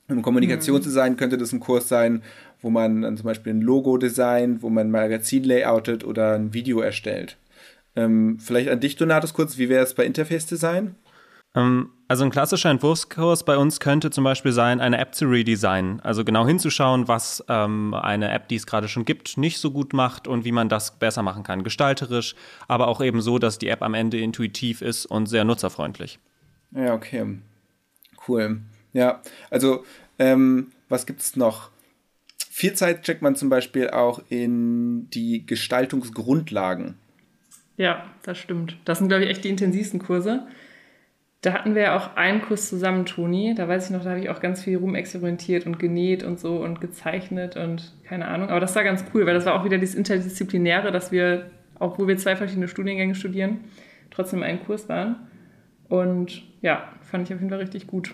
Im 0.09 0.23
Kommunikationsdesign 0.23 1.13
mhm. 1.13 1.17
könnte 1.17 1.37
das 1.37 1.53
ein 1.53 1.59
Kurs 1.61 1.89
sein, 1.89 2.23
wo 2.63 2.71
man 2.71 3.03
dann 3.03 3.17
zum 3.17 3.27
Beispiel 3.27 3.53
ein 3.53 3.61
Logo 3.61 3.99
designt, 3.99 4.63
wo 4.63 4.71
man 4.71 4.87
ein 4.87 4.91
Magazin 4.93 5.45
layoutet 5.45 6.05
oder 6.05 6.35
ein 6.35 6.55
Video 6.55 6.81
erstellt. 6.81 7.37
Ähm, 7.97 8.39
vielleicht 8.39 8.69
an 8.69 8.81
dich, 8.81 8.97
Donatus, 8.97 9.35
kurz, 9.35 9.59
wie 9.59 9.69
wäre 9.69 9.83
es 9.83 9.95
bei 9.95 10.05
Interface 10.05 10.47
Design? 10.47 10.95
Ähm, 11.57 11.91
also 12.09 12.25
ein 12.25 12.31
klassischer 12.31 12.71
Entwurfskurs 12.71 13.45
bei 13.45 13.57
uns 13.57 13.81
könnte 13.81 14.11
zum 14.11 14.23
Beispiel 14.23 14.53
sein, 14.53 14.81
eine 14.81 14.99
App 14.99 15.15
zu 15.15 15.27
redesignen. 15.27 16.01
Also 16.01 16.25
genau 16.25 16.47
hinzuschauen, 16.47 17.09
was 17.09 17.45
ähm, 17.49 17.95
eine 17.95 18.31
App, 18.31 18.49
die 18.49 18.57
es 18.57 18.67
gerade 18.67 18.89
schon 18.89 19.05
gibt, 19.05 19.37
nicht 19.37 19.59
so 19.59 19.71
gut 19.73 19.93
macht 19.93 20.29
und 20.29 20.45
wie 20.45 20.53
man 20.53 20.69
das 20.69 20.99
besser 20.99 21.23
machen 21.23 21.43
kann. 21.43 21.65
Gestalterisch, 21.65 22.37
aber 22.69 22.89
auch 22.89 23.01
eben 23.01 23.21
so, 23.21 23.39
dass 23.39 23.59
die 23.59 23.69
App 23.69 23.83
am 23.83 23.95
Ende 23.95 24.19
intuitiv 24.19 24.83
ist 24.83 25.07
und 25.07 25.27
sehr 25.27 25.45
nutzerfreundlich. 25.45 26.19
Ja, 26.71 26.95
okay. 26.95 27.39
Cool. 28.29 28.61
Ja, 28.93 29.21
also 29.51 29.85
ähm, 30.19 30.73
was 30.89 31.07
gibt 31.07 31.21
es 31.21 31.37
noch? 31.37 31.71
Viel 32.51 32.75
Zeit 32.75 33.03
checkt 33.03 33.21
man 33.21 33.37
zum 33.37 33.49
Beispiel 33.49 33.91
auch 33.91 34.23
in 34.29 35.11
die 35.11 35.45
Gestaltungsgrundlagen. 35.45 36.95
Ja, 37.77 38.07
das 38.23 38.39
stimmt. 38.39 38.77
Das 38.85 38.99
sind, 38.99 39.09
glaube 39.09 39.25
ich, 39.25 39.31
echt 39.31 39.45
die 39.45 39.51
intensivsten 39.51 40.01
Kurse. 40.01 40.47
Da 41.43 41.53
hatten 41.53 41.75
wir 41.75 41.83
ja 41.83 41.97
auch 41.97 42.17
einen 42.17 42.43
Kurs 42.43 42.69
zusammen, 42.69 43.07
Toni. 43.07 43.55
Da 43.55 43.69
weiß 43.69 43.87
ich 43.87 43.91
noch, 43.91 44.03
da 44.03 44.11
habe 44.11 44.21
ich 44.21 44.31
auch 44.31 44.41
ganz 44.41 44.65
viel 44.65 44.79
rumexperimentiert 44.79 45.67
und 45.67 45.79
genäht 45.79 46.25
und 46.25 46.41
so 46.41 46.57
und 46.57 46.81
gezeichnet 46.81 47.57
und 47.57 47.95
keine 48.05 48.27
Ahnung. 48.27 48.49
Aber 48.49 48.61
das 48.61 48.75
war 48.75 48.85
ganz 48.85 49.05
cool, 49.15 49.27
weil 49.27 49.35
das 49.35 49.45
war 49.47 49.61
auch 49.61 49.65
wieder 49.65 49.79
dieses 49.79 49.95
Interdisziplinäre, 49.95 50.91
dass 50.91 51.13
wir, 51.13 51.51
obwohl 51.79 52.09
wir 52.09 52.17
zwei 52.17 52.37
verschiedene 52.37 52.69
Studiengänge 52.69 53.15
studieren, 53.15 53.61
trotzdem 54.11 54.43
einen 54.43 54.65
Kurs 54.65 54.89
waren. 54.89 55.29
Und 55.89 56.43
ja, 56.63 56.93
fand 57.03 57.29
ich 57.29 57.35
auf 57.35 57.41
jeden 57.41 57.51
Fall 57.51 57.61
richtig 57.61 57.87
gut. 57.87 58.13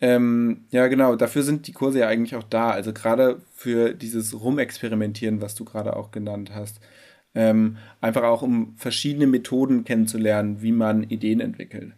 Ähm, 0.00 0.66
ja, 0.70 0.88
genau, 0.88 1.16
dafür 1.16 1.42
sind 1.42 1.66
die 1.66 1.72
Kurse 1.72 2.00
ja 2.00 2.08
eigentlich 2.08 2.36
auch 2.36 2.42
da. 2.42 2.70
Also 2.70 2.92
gerade 2.92 3.40
für 3.54 3.94
dieses 3.94 4.38
Rumexperimentieren, 4.38 5.40
was 5.40 5.54
du 5.54 5.64
gerade 5.64 5.96
auch 5.96 6.10
genannt 6.10 6.52
hast. 6.54 6.80
Ähm, 7.36 7.76
einfach 8.00 8.22
auch 8.22 8.40
um 8.40 8.74
verschiedene 8.76 9.26
Methoden 9.26 9.84
kennenzulernen, 9.84 10.62
wie 10.62 10.72
man 10.72 11.04
Ideen 11.04 11.40
entwickelt. 11.40 11.92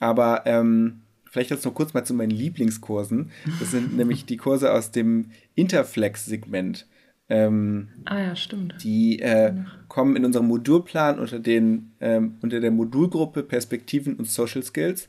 Aber 0.00 0.42
ähm, 0.44 1.02
vielleicht 1.30 1.50
jetzt 1.50 1.64
noch 1.64 1.74
kurz 1.74 1.94
mal 1.94 2.04
zu 2.04 2.14
meinen 2.14 2.30
Lieblingskursen. 2.30 3.30
Das 3.60 3.70
sind 3.70 3.96
nämlich 3.96 4.26
die 4.26 4.36
Kurse 4.36 4.72
aus 4.72 4.90
dem 4.90 5.30
Interflex-Segment. 5.54 6.86
Ähm, 7.28 7.90
ah 8.06 8.18
ja, 8.18 8.36
stimmt. 8.36 8.82
Die 8.82 9.20
äh, 9.20 9.54
kommen 9.86 10.16
in 10.16 10.24
unserem 10.24 10.48
Modulplan 10.48 11.20
unter, 11.20 11.38
den, 11.38 11.92
ähm, 12.00 12.34
unter 12.42 12.58
der 12.58 12.72
Modulgruppe 12.72 13.44
Perspektiven 13.44 14.16
und 14.16 14.28
Social 14.28 14.64
Skills. 14.64 15.08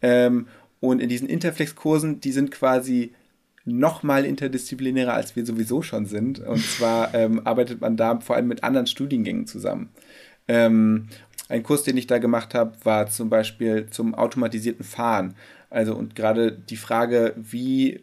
Ähm, 0.00 0.46
und 0.80 1.02
in 1.02 1.10
diesen 1.10 1.28
Interflex-Kursen, 1.28 2.20
die 2.20 2.32
sind 2.32 2.50
quasi 2.50 3.12
noch 3.64 4.02
mal 4.02 4.24
interdisziplinärer, 4.24 5.14
als 5.14 5.36
wir 5.36 5.44
sowieso 5.44 5.82
schon 5.82 6.06
sind. 6.06 6.40
Und 6.40 6.64
zwar 6.64 7.14
ähm, 7.14 7.46
arbeitet 7.46 7.80
man 7.80 7.96
da 7.96 8.20
vor 8.20 8.36
allem 8.36 8.48
mit 8.48 8.64
anderen 8.64 8.86
Studiengängen 8.86 9.46
zusammen. 9.46 9.90
Ähm, 10.46 11.08
ein 11.48 11.62
Kurs, 11.62 11.82
den 11.82 11.96
ich 11.96 12.06
da 12.06 12.18
gemacht 12.18 12.54
habe, 12.54 12.76
war 12.84 13.08
zum 13.08 13.30
Beispiel 13.30 13.88
zum 13.90 14.14
automatisierten 14.14 14.84
Fahren. 14.84 15.34
Also 15.70 15.94
und 15.94 16.14
gerade 16.14 16.52
die 16.52 16.76
Frage, 16.76 17.34
wie 17.36 18.02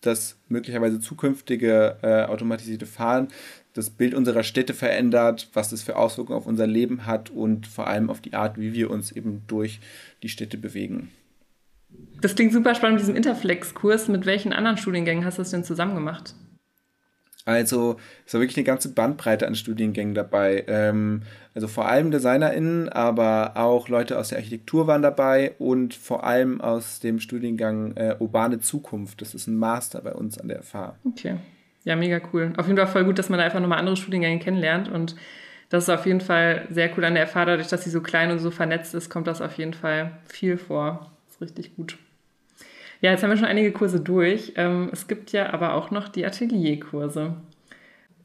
das 0.00 0.36
möglicherweise 0.48 1.00
zukünftige 1.00 1.96
äh, 2.02 2.24
automatisierte 2.24 2.86
Fahren 2.86 3.28
das 3.74 3.90
Bild 3.90 4.14
unserer 4.14 4.44
Städte 4.44 4.72
verändert, 4.72 5.48
was 5.52 5.70
das 5.70 5.82
für 5.82 5.96
Auswirkungen 5.96 6.38
auf 6.38 6.46
unser 6.46 6.66
Leben 6.66 7.06
hat 7.06 7.30
und 7.30 7.66
vor 7.66 7.88
allem 7.88 8.08
auf 8.08 8.20
die 8.20 8.34
Art, 8.34 8.58
wie 8.58 8.72
wir 8.72 8.90
uns 8.90 9.12
eben 9.12 9.42
durch 9.48 9.80
die 10.22 10.28
Städte 10.28 10.56
bewegen. 10.56 11.10
Das 12.20 12.34
klingt 12.34 12.52
super 12.52 12.74
spannend 12.74 12.96
mit 12.96 13.02
diesem 13.02 13.16
Interflex-Kurs. 13.16 14.08
Mit 14.08 14.26
welchen 14.26 14.52
anderen 14.52 14.76
Studiengängen 14.76 15.24
hast 15.24 15.38
du 15.38 15.42
das 15.42 15.50
denn 15.50 15.64
zusammen 15.64 15.94
gemacht? 15.94 16.34
Also 17.46 17.96
es 18.24 18.32
war 18.32 18.40
wirklich 18.40 18.56
eine 18.56 18.64
ganze 18.64 18.94
Bandbreite 18.94 19.46
an 19.46 19.54
Studiengängen 19.54 20.14
dabei. 20.14 20.64
Ähm, 20.66 21.22
also 21.54 21.68
vor 21.68 21.86
allem 21.86 22.10
DesignerInnen, 22.10 22.88
aber 22.88 23.52
auch 23.56 23.88
Leute 23.88 24.18
aus 24.18 24.28
der 24.28 24.38
Architektur 24.38 24.86
waren 24.86 25.02
dabei 25.02 25.54
und 25.58 25.94
vor 25.94 26.24
allem 26.24 26.60
aus 26.60 27.00
dem 27.00 27.20
Studiengang 27.20 27.96
äh, 27.96 28.16
Urbane 28.18 28.60
Zukunft. 28.60 29.20
Das 29.20 29.34
ist 29.34 29.46
ein 29.46 29.56
Master 29.56 30.00
bei 30.00 30.14
uns 30.14 30.38
an 30.38 30.48
der 30.48 30.62
FH. 30.62 30.96
Okay. 31.04 31.36
Ja, 31.84 31.96
mega 31.96 32.18
cool. 32.32 32.54
Auf 32.56 32.66
jeden 32.66 32.78
Fall 32.78 32.86
voll 32.86 33.04
gut, 33.04 33.18
dass 33.18 33.28
man 33.28 33.38
da 33.38 33.44
einfach 33.44 33.60
nochmal 33.60 33.78
andere 33.78 33.96
Studiengänge 33.96 34.38
kennenlernt 34.38 34.88
und 34.88 35.14
das 35.68 35.84
ist 35.84 35.90
auf 35.90 36.06
jeden 36.06 36.20
Fall 36.20 36.66
sehr 36.70 36.90
cool 36.96 37.04
an 37.04 37.14
der 37.14 37.26
FH. 37.26 37.44
Dadurch, 37.44 37.68
dass 37.68 37.84
sie 37.84 37.90
so 37.90 38.00
klein 38.00 38.30
und 38.30 38.38
so 38.38 38.50
vernetzt 38.50 38.94
ist, 38.94 39.10
kommt 39.10 39.26
das 39.26 39.42
auf 39.42 39.58
jeden 39.58 39.74
Fall 39.74 40.18
viel 40.26 40.56
vor. 40.56 41.10
Das 41.26 41.36
ist 41.36 41.42
richtig 41.42 41.76
gut. 41.76 41.98
Ja, 43.04 43.10
jetzt 43.10 43.22
haben 43.22 43.28
wir 43.28 43.36
schon 43.36 43.44
einige 43.44 43.70
Kurse 43.70 44.00
durch. 44.00 44.54
Ähm, 44.56 44.88
es 44.90 45.06
gibt 45.08 45.30
ja 45.32 45.52
aber 45.52 45.74
auch 45.74 45.90
noch 45.90 46.08
die 46.08 46.24
Atelierkurse. 46.24 47.34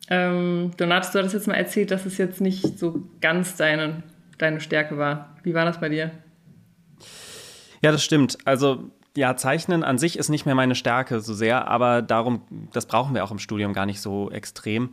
Ähm, 0.09 0.71
Donatus, 0.77 1.11
du 1.11 1.19
hattest 1.19 1.33
jetzt 1.33 1.47
mal 1.49 1.55
erzählt, 1.55 1.91
dass 1.91 2.05
es 2.05 2.17
jetzt 2.17 2.39
nicht 2.39 2.79
so 2.79 3.03
ganz 3.19 3.57
deine, 3.57 4.03
deine 4.37 4.61
Stärke 4.61 4.97
war. 4.97 5.35
Wie 5.43 5.53
war 5.53 5.65
das 5.65 5.81
bei 5.81 5.89
dir? 5.89 6.11
Ja, 7.81 7.91
das 7.91 8.05
stimmt. 8.05 8.37
Also 8.45 8.89
ja, 9.17 9.35
Zeichnen 9.35 9.83
an 9.83 9.97
sich 9.97 10.17
ist 10.17 10.29
nicht 10.29 10.45
mehr 10.45 10.55
meine 10.55 10.75
Stärke 10.75 11.19
so 11.19 11.33
sehr, 11.33 11.67
aber 11.67 12.01
darum, 12.01 12.43
das 12.71 12.85
brauchen 12.85 13.13
wir 13.13 13.25
auch 13.25 13.31
im 13.31 13.39
Studium 13.39 13.73
gar 13.73 13.85
nicht 13.85 13.99
so 13.99 14.31
extrem. 14.31 14.91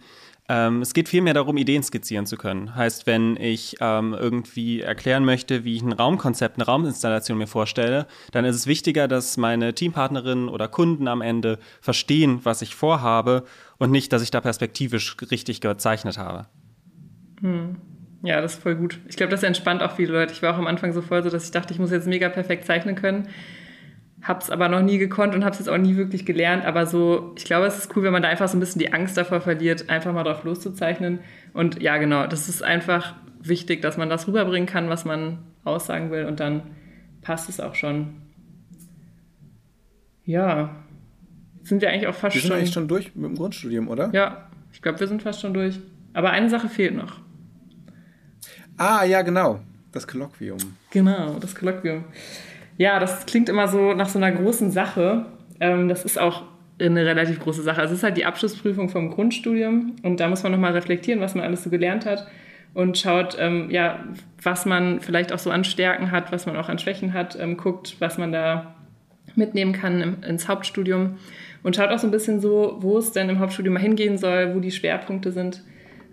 Ähm, 0.48 0.82
es 0.82 0.94
geht 0.94 1.08
vielmehr 1.08 1.34
darum, 1.34 1.56
Ideen 1.56 1.82
skizzieren 1.82 2.26
zu 2.26 2.36
können. 2.36 2.74
Heißt, 2.74 3.06
wenn 3.06 3.36
ich 3.36 3.76
ähm, 3.80 4.14
irgendwie 4.14 4.80
erklären 4.80 5.24
möchte, 5.24 5.64
wie 5.64 5.74
ich 5.74 5.82
ein 5.82 5.92
Raumkonzept, 5.92 6.56
eine 6.56 6.66
Rauminstallation 6.66 7.38
mir 7.38 7.48
vorstelle, 7.48 8.06
dann 8.30 8.44
ist 8.44 8.54
es 8.54 8.66
wichtiger, 8.66 9.08
dass 9.08 9.36
meine 9.36 9.74
Teampartnerinnen 9.74 10.48
oder 10.48 10.68
Kunden 10.68 11.08
am 11.08 11.20
Ende 11.20 11.58
verstehen, 11.80 12.40
was 12.44 12.62
ich 12.62 12.74
vorhabe 12.74 13.44
und 13.78 13.90
nicht, 13.90 14.12
dass 14.12 14.22
ich 14.22 14.30
da 14.30 14.40
perspektivisch 14.40 15.16
richtig 15.30 15.60
gezeichnet 15.60 16.16
habe. 16.16 16.46
Hm. 17.40 17.76
Ja, 18.22 18.40
das 18.40 18.54
ist 18.54 18.62
voll 18.62 18.76
gut. 18.76 18.98
Ich 19.08 19.16
glaube, 19.16 19.30
das 19.30 19.42
entspannt 19.42 19.82
auch 19.82 19.92
viele 19.94 20.12
Leute. 20.12 20.32
Ich 20.32 20.42
war 20.42 20.54
auch 20.54 20.58
am 20.58 20.66
Anfang 20.66 20.92
so 20.92 21.02
voll 21.02 21.22
so, 21.22 21.30
dass 21.30 21.44
ich 21.44 21.50
dachte, 21.50 21.72
ich 21.74 21.78
muss 21.78 21.90
jetzt 21.90 22.06
mega 22.06 22.28
perfekt 22.28 22.64
zeichnen 22.64 22.94
können 22.94 23.28
habe 24.26 24.40
es 24.40 24.50
aber 24.50 24.68
noch 24.68 24.82
nie 24.82 24.98
gekonnt 24.98 25.34
und 25.34 25.44
habe 25.44 25.52
es 25.52 25.60
jetzt 25.60 25.68
auch 25.68 25.78
nie 25.78 25.96
wirklich 25.96 26.26
gelernt. 26.26 26.64
Aber 26.64 26.86
so, 26.86 27.32
ich 27.36 27.44
glaube, 27.44 27.66
es 27.66 27.78
ist 27.78 27.96
cool, 27.96 28.02
wenn 28.02 28.12
man 28.12 28.22
da 28.22 28.28
einfach 28.28 28.48
so 28.48 28.56
ein 28.56 28.60
bisschen 28.60 28.80
die 28.80 28.92
Angst 28.92 29.16
davor 29.16 29.40
verliert, 29.40 29.88
einfach 29.88 30.12
mal 30.12 30.24
drauf 30.24 30.42
loszuzeichnen. 30.42 31.20
Und 31.52 31.80
ja, 31.80 31.96
genau, 31.98 32.26
das 32.26 32.48
ist 32.48 32.62
einfach 32.62 33.14
wichtig, 33.40 33.82
dass 33.82 33.96
man 33.96 34.10
das 34.10 34.26
rüberbringen 34.26 34.66
kann, 34.66 34.88
was 34.88 35.04
man 35.04 35.38
aussagen 35.64 36.10
will. 36.10 36.24
Und 36.24 36.40
dann 36.40 36.62
passt 37.22 37.48
es 37.48 37.60
auch 37.60 37.74
schon. 37.76 38.22
Ja, 40.24 40.74
sind 41.62 41.80
wir 41.80 41.90
eigentlich 41.90 42.08
auch 42.08 42.14
fast 42.14 42.34
wir 42.34 42.40
sind 42.40 42.48
schon. 42.48 42.58
eigentlich 42.58 42.72
schon 42.72 42.88
durch 42.88 43.14
mit 43.14 43.24
dem 43.24 43.36
Grundstudium, 43.36 43.88
oder? 43.88 44.10
Ja, 44.12 44.48
ich 44.72 44.82
glaube, 44.82 44.98
wir 44.98 45.06
sind 45.06 45.22
fast 45.22 45.40
schon 45.40 45.54
durch. 45.54 45.78
Aber 46.14 46.30
eine 46.30 46.50
Sache 46.50 46.68
fehlt 46.68 46.96
noch. 46.96 47.20
Ah, 48.76 49.04
ja, 49.04 49.22
genau. 49.22 49.60
Das 49.92 50.06
Kolloquium. 50.06 50.58
Genau, 50.90 51.38
das 51.38 51.54
Kolloquium. 51.54 52.04
Ja, 52.78 52.98
das 52.98 53.26
klingt 53.26 53.48
immer 53.48 53.68
so 53.68 53.94
nach 53.94 54.08
so 54.08 54.18
einer 54.18 54.32
großen 54.32 54.70
Sache. 54.70 55.26
Ähm, 55.60 55.88
das 55.88 56.04
ist 56.04 56.18
auch 56.18 56.42
eine 56.78 57.06
relativ 57.06 57.40
große 57.40 57.62
Sache. 57.62 57.80
Also 57.80 57.92
es 57.92 58.00
ist 58.00 58.04
halt 58.04 58.16
die 58.16 58.26
Abschlussprüfung 58.26 58.88
vom 58.88 59.10
Grundstudium 59.10 59.96
und 60.02 60.20
da 60.20 60.28
muss 60.28 60.42
man 60.42 60.52
nochmal 60.52 60.72
reflektieren, 60.72 61.20
was 61.20 61.34
man 61.34 61.44
alles 61.44 61.64
so 61.64 61.70
gelernt 61.70 62.04
hat 62.04 62.26
und 62.74 62.98
schaut, 62.98 63.36
ähm, 63.40 63.70
ja, 63.70 64.04
was 64.42 64.66
man 64.66 65.00
vielleicht 65.00 65.32
auch 65.32 65.38
so 65.38 65.50
an 65.50 65.64
Stärken 65.64 66.10
hat, 66.10 66.32
was 66.32 66.44
man 66.44 66.56
auch 66.56 66.68
an 66.68 66.78
Schwächen 66.78 67.14
hat, 67.14 67.38
ähm, 67.40 67.56
guckt, 67.56 67.96
was 68.00 68.18
man 68.18 68.32
da 68.32 68.74
mitnehmen 69.34 69.72
kann 69.72 70.02
im, 70.02 70.22
ins 70.22 70.48
Hauptstudium 70.48 71.16
und 71.62 71.74
schaut 71.74 71.90
auch 71.90 71.98
so 71.98 72.06
ein 72.06 72.10
bisschen 72.10 72.40
so, 72.40 72.76
wo 72.80 72.98
es 72.98 73.12
denn 73.12 73.30
im 73.30 73.38
Hauptstudium 73.38 73.74
mal 73.74 73.80
hingehen 73.80 74.18
soll, 74.18 74.54
wo 74.54 74.60
die 74.60 74.70
Schwerpunkte 74.70 75.32
sind. 75.32 75.62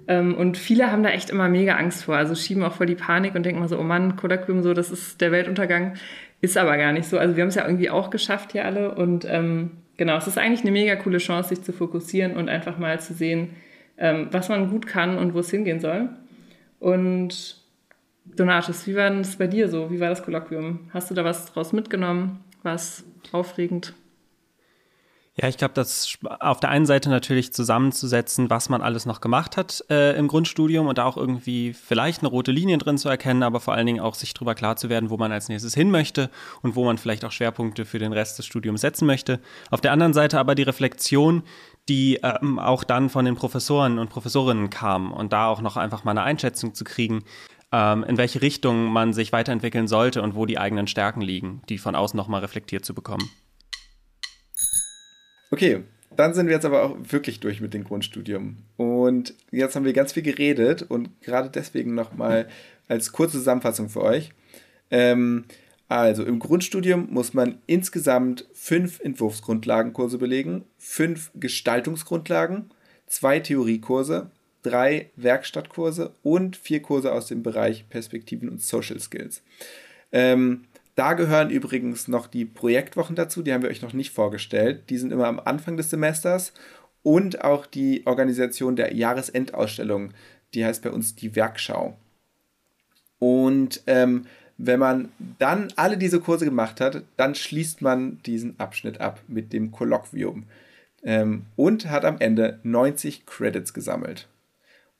Ähm, 0.08 0.36
und 0.36 0.58
viele 0.58 0.92
haben 0.92 1.04
da 1.04 1.10
echt 1.10 1.30
immer 1.30 1.50
mega 1.50 1.76
Angst 1.76 2.06
vor, 2.06 2.16
also 2.16 2.36
schieben 2.36 2.64
auch 2.64 2.74
voll 2.74 2.88
die 2.88 2.96
Panik 2.96 3.36
und 3.36 3.46
denken 3.46 3.60
mal 3.60 3.70
so, 3.70 3.78
oh 3.78 3.84
Mann, 3.84 4.16
Kolloquium, 4.16 4.64
so, 4.64 4.74
das 4.74 4.90
ist 4.90 5.20
der 5.20 5.34
Weltuntergang. 5.34 5.96
Ist 6.44 6.58
aber 6.58 6.76
gar 6.76 6.92
nicht 6.92 7.08
so. 7.08 7.18
Also 7.18 7.38
wir 7.38 7.42
haben 7.42 7.48
es 7.48 7.56
ja 7.56 7.66
irgendwie 7.66 7.90
auch 7.90 8.10
geschafft 8.10 8.52
hier 8.52 8.66
alle 8.66 8.96
und 8.96 9.24
ähm, 9.24 9.72
genau, 9.96 10.18
es 10.18 10.28
ist 10.28 10.38
eigentlich 10.38 10.60
eine 10.60 10.72
mega 10.72 10.98
coole 10.98 11.20
Chance, 11.20 11.56
sich 11.56 11.62
zu 11.62 11.72
fokussieren 11.72 12.36
und 12.36 12.50
einfach 12.50 12.78
mal 12.78 13.00
zu 13.00 13.14
sehen, 13.14 13.52
ähm, 13.98 14.28
was 14.30 14.50
man 14.50 14.70
gut 14.70 14.86
kann 14.86 15.18
und 15.18 15.34
wo 15.34 15.40
es 15.40 15.50
hingehen 15.50 15.80
soll. 15.80 16.10
Und 16.82 17.62
Donatus, 18.26 18.86
wie 18.88 18.96
war 18.98 19.10
das 19.10 19.38
bei 19.38 19.48
dir 19.48 19.70
so? 19.70 19.90
Wie 19.90 20.02
war 20.02 20.10
das 20.10 20.22
Kolloquium? 20.22 20.90
Hast 20.94 21.10
du 21.10 21.16
da 21.16 21.24
was 21.24 21.46
draus 21.46 21.72
mitgenommen? 21.72 22.42
Was 22.62 23.06
aufregend? 23.32 23.94
Ja, 25.36 25.48
ich 25.48 25.58
glaube, 25.58 25.74
das 25.74 26.16
auf 26.42 26.60
der 26.60 26.70
einen 26.70 26.86
Seite 26.86 27.10
natürlich 27.10 27.54
zusammenzusetzen, 27.54 28.52
was 28.52 28.70
man 28.70 28.84
alles 28.84 29.08
noch 29.08 29.20
gemacht 29.20 29.58
hat 29.58 29.84
äh, 29.90 30.16
im 30.16 30.28
Grundstudium 30.28 30.86
und 30.86 31.00
da 31.00 31.06
auch 31.06 31.18
irgendwie 31.18 31.74
vielleicht 31.74 32.22
eine 32.22 32.30
rote 32.30 32.52
Linie 32.52 32.78
drin 32.78 33.00
zu 33.00 33.10
erkennen, 33.10 33.42
aber 33.42 33.60
vor 33.60 33.74
allen 33.74 33.88
Dingen 33.88 34.00
auch 34.00 34.14
sich 34.14 34.36
darüber 34.36 34.54
klar 34.54 34.76
zu 34.76 34.90
werden, 34.90 35.10
wo 35.10 35.18
man 35.18 35.32
als 35.32 35.50
nächstes 35.50 35.74
hin 35.74 35.90
möchte 35.90 36.30
und 36.62 36.76
wo 36.76 36.86
man 36.86 37.00
vielleicht 37.00 37.26
auch 37.26 37.32
Schwerpunkte 37.32 37.86
für 37.86 37.98
den 37.98 38.14
Rest 38.14 38.38
des 38.38 38.46
Studiums 38.46 38.82
setzen 38.82 39.08
möchte. 39.08 39.40
Auf 39.72 39.82
der 39.82 39.92
anderen 39.92 40.14
Seite 40.14 40.38
aber 40.38 40.54
die 40.54 40.62
Reflexion, 40.62 41.42
die 41.90 42.20
ähm, 42.22 42.60
auch 42.60 42.84
dann 42.84 43.10
von 43.10 43.26
den 43.26 43.36
Professoren 43.36 43.98
und 43.98 44.12
Professorinnen 44.12 44.70
kam 44.70 45.12
und 45.12 45.34
da 45.34 45.48
auch 45.48 45.62
noch 45.62 45.78
einfach 45.78 46.04
mal 46.04 46.12
eine 46.12 46.22
Einschätzung 46.22 46.76
zu 46.76 46.84
kriegen, 46.84 47.24
ähm, 47.72 48.04
in 48.04 48.18
welche 48.18 48.44
Richtung 48.44 48.94
man 48.94 49.14
sich 49.14 49.32
weiterentwickeln 49.32 49.88
sollte 49.88 50.22
und 50.22 50.36
wo 50.36 50.46
die 50.46 50.60
eigenen 50.60 50.86
Stärken 50.86 51.22
liegen, 51.22 51.64
die 51.70 51.80
von 51.80 51.96
außen 51.96 52.16
nochmal 52.16 52.42
reflektiert 52.42 52.86
zu 52.86 52.94
bekommen. 52.94 53.32
Okay, 55.54 55.84
dann 56.16 56.34
sind 56.34 56.48
wir 56.48 56.56
jetzt 56.56 56.66
aber 56.66 56.82
auch 56.82 56.98
wirklich 57.12 57.40
durch 57.40 57.62
mit 57.62 57.76
dem 57.76 57.84
Grundstudium. 57.84 58.58
Und 58.76 59.36
jetzt 59.52 59.76
haben 59.76 59.86
wir 59.86 59.94
ganz 59.94 60.12
viel 60.12 60.24
geredet 60.24 60.82
und 60.82 61.22
gerade 61.22 61.52
deswegen 61.52 61.94
nochmal 61.94 62.48
als 62.88 63.12
kurze 63.12 63.38
Zusammenfassung 63.38 63.88
für 63.90 64.02
euch. 64.02 64.32
Ähm, 64.90 65.44
also 65.88 66.24
im 66.24 66.40
Grundstudium 66.40 67.08
muss 67.12 67.36
man 67.36 67.60
insgesamt 67.68 68.48
fünf 68.52 69.00
Entwurfsgrundlagenkurse 69.00 70.18
belegen, 70.18 70.64
fünf 70.80 71.30
Gestaltungsgrundlagen, 71.36 72.72
zwei 73.06 73.40
Theoriekurse, 73.40 74.32
drei 74.64 75.12
Werkstattkurse 75.18 76.16
und 76.24 76.56
vier 76.56 76.82
Kurse 76.82 77.12
aus 77.12 77.28
dem 77.28 77.44
Bereich 77.44 77.88
Perspektiven 77.90 78.50
und 78.50 78.60
Social 78.60 79.00
Skills. 79.00 79.44
Ähm, 80.12 80.64
da 80.96 81.14
gehören 81.14 81.50
übrigens 81.50 82.08
noch 82.08 82.28
die 82.28 82.46
Projektwochen 82.46 83.16
dazu, 83.16 83.42
die 83.42 83.54
haben 83.54 83.64
wir 83.64 83.70
euch 83.70 83.82
noch 83.82 83.94
nicht 83.94 84.12
vorgestellt. 84.12 84.90
Die 84.90 84.98
sind 84.98 85.12
immer 85.12 85.28
am 85.28 85.40
Anfang 85.40 85.78
des 85.78 85.90
Semesters 85.90 86.54
und 87.02 87.44
auch 87.44 87.66
die 87.66 88.06
Organisation 88.06 88.76
der 88.76 88.94
Jahresendausstellung, 88.94 90.14
die 90.54 90.66
heißt 90.66 90.84
bei 90.84 90.92
uns 90.92 91.16
die 91.16 91.36
Werkschau. 91.36 91.98
Und 93.20 93.82
ähm, 93.88 94.26
wenn 94.58 94.80
man 94.80 95.12
dann 95.40 95.74
alle 95.76 95.98
diese 95.98 96.20
Kurse 96.20 96.46
gemacht 96.46 96.80
hat, 96.80 97.04
dann 97.18 97.36
schließt 97.36 97.82
man 97.82 98.22
diesen 98.24 98.60
Abschnitt 98.60 99.02
ab 99.02 99.22
mit 99.28 99.52
dem 99.52 99.72
Kolloquium 99.72 100.46
ähm, 101.04 101.46
und 101.56 101.90
hat 101.90 102.06
am 102.06 102.20
Ende 102.20 102.60
90 102.64 103.26
Credits 103.26 103.74
gesammelt 103.74 104.28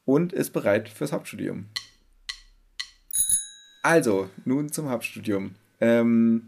und 0.06 0.34
ist 0.34 0.52
bereit 0.52 0.90
fürs 0.90 1.12
Hauptstudium. 1.12 1.68
Also, 3.84 4.30
nun 4.46 4.72
zum 4.72 4.90
Hauptstudium. 4.90 5.56
Ähm, 5.84 6.44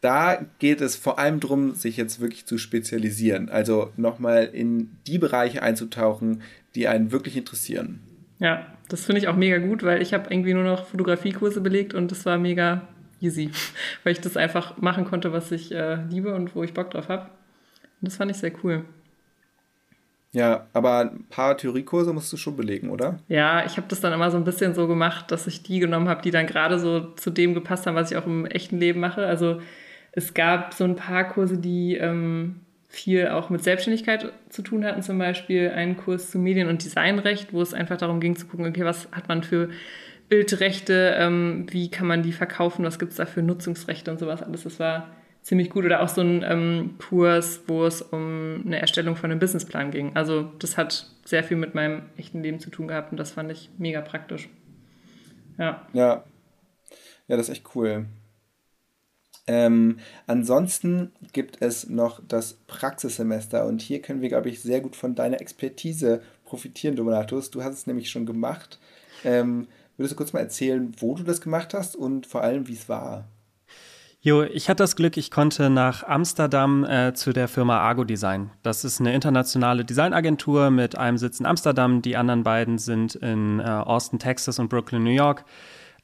da 0.00 0.46
geht 0.58 0.80
es 0.80 0.94
vor 0.94 1.18
allem 1.18 1.40
darum, 1.40 1.74
sich 1.74 1.96
jetzt 1.96 2.20
wirklich 2.20 2.46
zu 2.46 2.58
spezialisieren. 2.58 3.48
Also 3.48 3.90
nochmal 3.96 4.44
in 4.44 4.90
die 5.06 5.18
Bereiche 5.18 5.62
einzutauchen, 5.62 6.42
die 6.74 6.86
einen 6.86 7.10
wirklich 7.10 7.36
interessieren. 7.36 8.00
Ja, 8.38 8.66
das 8.88 9.04
finde 9.04 9.20
ich 9.20 9.28
auch 9.28 9.36
mega 9.36 9.58
gut, 9.58 9.82
weil 9.82 10.02
ich 10.02 10.14
habe 10.14 10.30
irgendwie 10.30 10.54
nur 10.54 10.62
noch 10.62 10.86
Fotografiekurse 10.86 11.60
belegt 11.60 11.94
und 11.94 12.12
das 12.12 12.24
war 12.24 12.38
mega 12.38 12.86
easy, 13.20 13.50
weil 14.04 14.12
ich 14.12 14.20
das 14.20 14.36
einfach 14.36 14.76
machen 14.78 15.04
konnte, 15.04 15.32
was 15.32 15.50
ich 15.50 15.72
äh, 15.72 15.96
liebe 16.04 16.34
und 16.34 16.54
wo 16.54 16.62
ich 16.62 16.74
Bock 16.74 16.90
drauf 16.92 17.08
habe. 17.08 17.22
Und 18.00 18.08
das 18.08 18.16
fand 18.16 18.30
ich 18.30 18.36
sehr 18.36 18.52
cool. 18.62 18.84
Ja, 20.32 20.66
aber 20.72 21.00
ein 21.00 21.26
paar 21.30 21.56
Theoriekurse 21.56 22.12
musst 22.12 22.32
du 22.32 22.36
schon 22.36 22.56
belegen, 22.56 22.90
oder? 22.90 23.18
Ja, 23.28 23.64
ich 23.64 23.76
habe 23.76 23.86
das 23.88 24.00
dann 24.00 24.12
immer 24.12 24.30
so 24.30 24.36
ein 24.36 24.44
bisschen 24.44 24.74
so 24.74 24.86
gemacht, 24.86 25.30
dass 25.30 25.46
ich 25.46 25.62
die 25.62 25.78
genommen 25.78 26.08
habe, 26.08 26.22
die 26.22 26.30
dann 26.30 26.46
gerade 26.46 26.78
so 26.78 27.12
zu 27.14 27.30
dem 27.30 27.54
gepasst 27.54 27.86
haben, 27.86 27.94
was 27.94 28.10
ich 28.10 28.16
auch 28.16 28.26
im 28.26 28.44
echten 28.44 28.78
Leben 28.78 29.00
mache. 29.00 29.26
Also 29.26 29.60
es 30.12 30.34
gab 30.34 30.74
so 30.74 30.84
ein 30.84 30.96
paar 30.96 31.24
Kurse, 31.24 31.58
die 31.58 31.96
ähm, 31.96 32.60
viel 32.88 33.28
auch 33.28 33.50
mit 33.50 33.62
Selbstständigkeit 33.62 34.32
zu 34.48 34.62
tun 34.62 34.84
hatten, 34.84 35.02
zum 35.02 35.18
Beispiel 35.18 35.70
einen 35.70 35.96
Kurs 35.96 36.30
zu 36.30 36.38
Medien- 36.38 36.68
und 36.68 36.84
Designrecht, 36.84 37.52
wo 37.52 37.62
es 37.62 37.74
einfach 37.74 37.96
darum 37.96 38.20
ging 38.20 38.36
zu 38.36 38.46
gucken, 38.46 38.66
okay, 38.66 38.84
was 38.84 39.08
hat 39.12 39.28
man 39.28 39.42
für 39.42 39.70
Bildrechte, 40.28 41.14
ähm, 41.18 41.66
wie 41.70 41.90
kann 41.90 42.06
man 42.06 42.22
die 42.22 42.32
verkaufen, 42.32 42.84
was 42.84 42.98
gibt 42.98 43.12
es 43.12 43.18
da 43.18 43.26
für 43.26 43.42
Nutzungsrechte 43.42 44.10
und 44.10 44.18
sowas 44.18 44.42
alles. 44.42 44.64
Das 44.64 44.80
war 44.80 45.08
ziemlich 45.46 45.70
gut. 45.70 45.84
Oder 45.84 46.02
auch 46.02 46.08
so 46.08 46.20
ein 46.20 46.42
ähm, 46.42 46.96
Kurs, 46.98 47.60
wo 47.68 47.84
es 47.84 48.02
um 48.02 48.62
eine 48.66 48.80
Erstellung 48.80 49.14
von 49.14 49.30
einem 49.30 49.38
Businessplan 49.38 49.92
ging. 49.92 50.16
Also 50.16 50.50
das 50.58 50.76
hat 50.76 51.08
sehr 51.24 51.44
viel 51.44 51.56
mit 51.56 51.74
meinem 51.74 52.02
echten 52.16 52.42
Leben 52.42 52.58
zu 52.58 52.68
tun 52.68 52.88
gehabt 52.88 53.12
und 53.12 53.16
das 53.16 53.30
fand 53.30 53.52
ich 53.52 53.70
mega 53.78 54.00
praktisch. 54.00 54.48
Ja. 55.56 55.86
Ja, 55.92 56.24
ja 57.28 57.36
das 57.36 57.48
ist 57.48 57.58
echt 57.58 57.76
cool. 57.76 58.06
Ähm, 59.46 60.00
ansonsten 60.26 61.12
gibt 61.32 61.62
es 61.62 61.88
noch 61.88 62.20
das 62.26 62.54
Praxissemester 62.66 63.66
und 63.66 63.80
hier 63.80 64.02
können 64.02 64.22
wir, 64.22 64.28
glaube 64.28 64.48
ich, 64.48 64.60
sehr 64.60 64.80
gut 64.80 64.96
von 64.96 65.14
deiner 65.14 65.40
Expertise 65.40 66.22
profitieren, 66.44 66.96
Dominatus. 66.96 67.52
Du 67.52 67.62
hast 67.62 67.74
es 67.74 67.86
nämlich 67.86 68.10
schon 68.10 68.26
gemacht. 68.26 68.80
Ähm, 69.22 69.68
würdest 69.96 70.14
du 70.14 70.16
kurz 70.16 70.32
mal 70.32 70.40
erzählen, 70.40 70.92
wo 70.98 71.14
du 71.14 71.22
das 71.22 71.40
gemacht 71.40 71.72
hast 71.72 71.94
und 71.94 72.26
vor 72.26 72.42
allem, 72.42 72.66
wie 72.66 72.72
es 72.72 72.88
war? 72.88 73.28
Jo, 74.26 74.42
ich 74.42 74.68
hatte 74.68 74.82
das 74.82 74.96
Glück, 74.96 75.16
ich 75.16 75.30
konnte 75.30 75.70
nach 75.70 76.02
Amsterdam 76.02 76.84
äh, 76.84 77.14
zu 77.14 77.32
der 77.32 77.46
Firma 77.46 77.78
Argo 77.78 78.02
Design. 78.02 78.50
Das 78.64 78.84
ist 78.84 78.98
eine 78.98 79.14
internationale 79.14 79.84
Designagentur 79.84 80.70
mit 80.70 80.98
einem 80.98 81.16
Sitz 81.16 81.38
in 81.38 81.46
Amsterdam. 81.46 82.02
Die 82.02 82.16
anderen 82.16 82.42
beiden 82.42 82.78
sind 82.78 83.14
in 83.14 83.60
äh, 83.60 83.62
Austin, 83.62 84.18
Texas 84.18 84.58
und 84.58 84.68
Brooklyn, 84.68 85.04
New 85.04 85.10
York. 85.10 85.44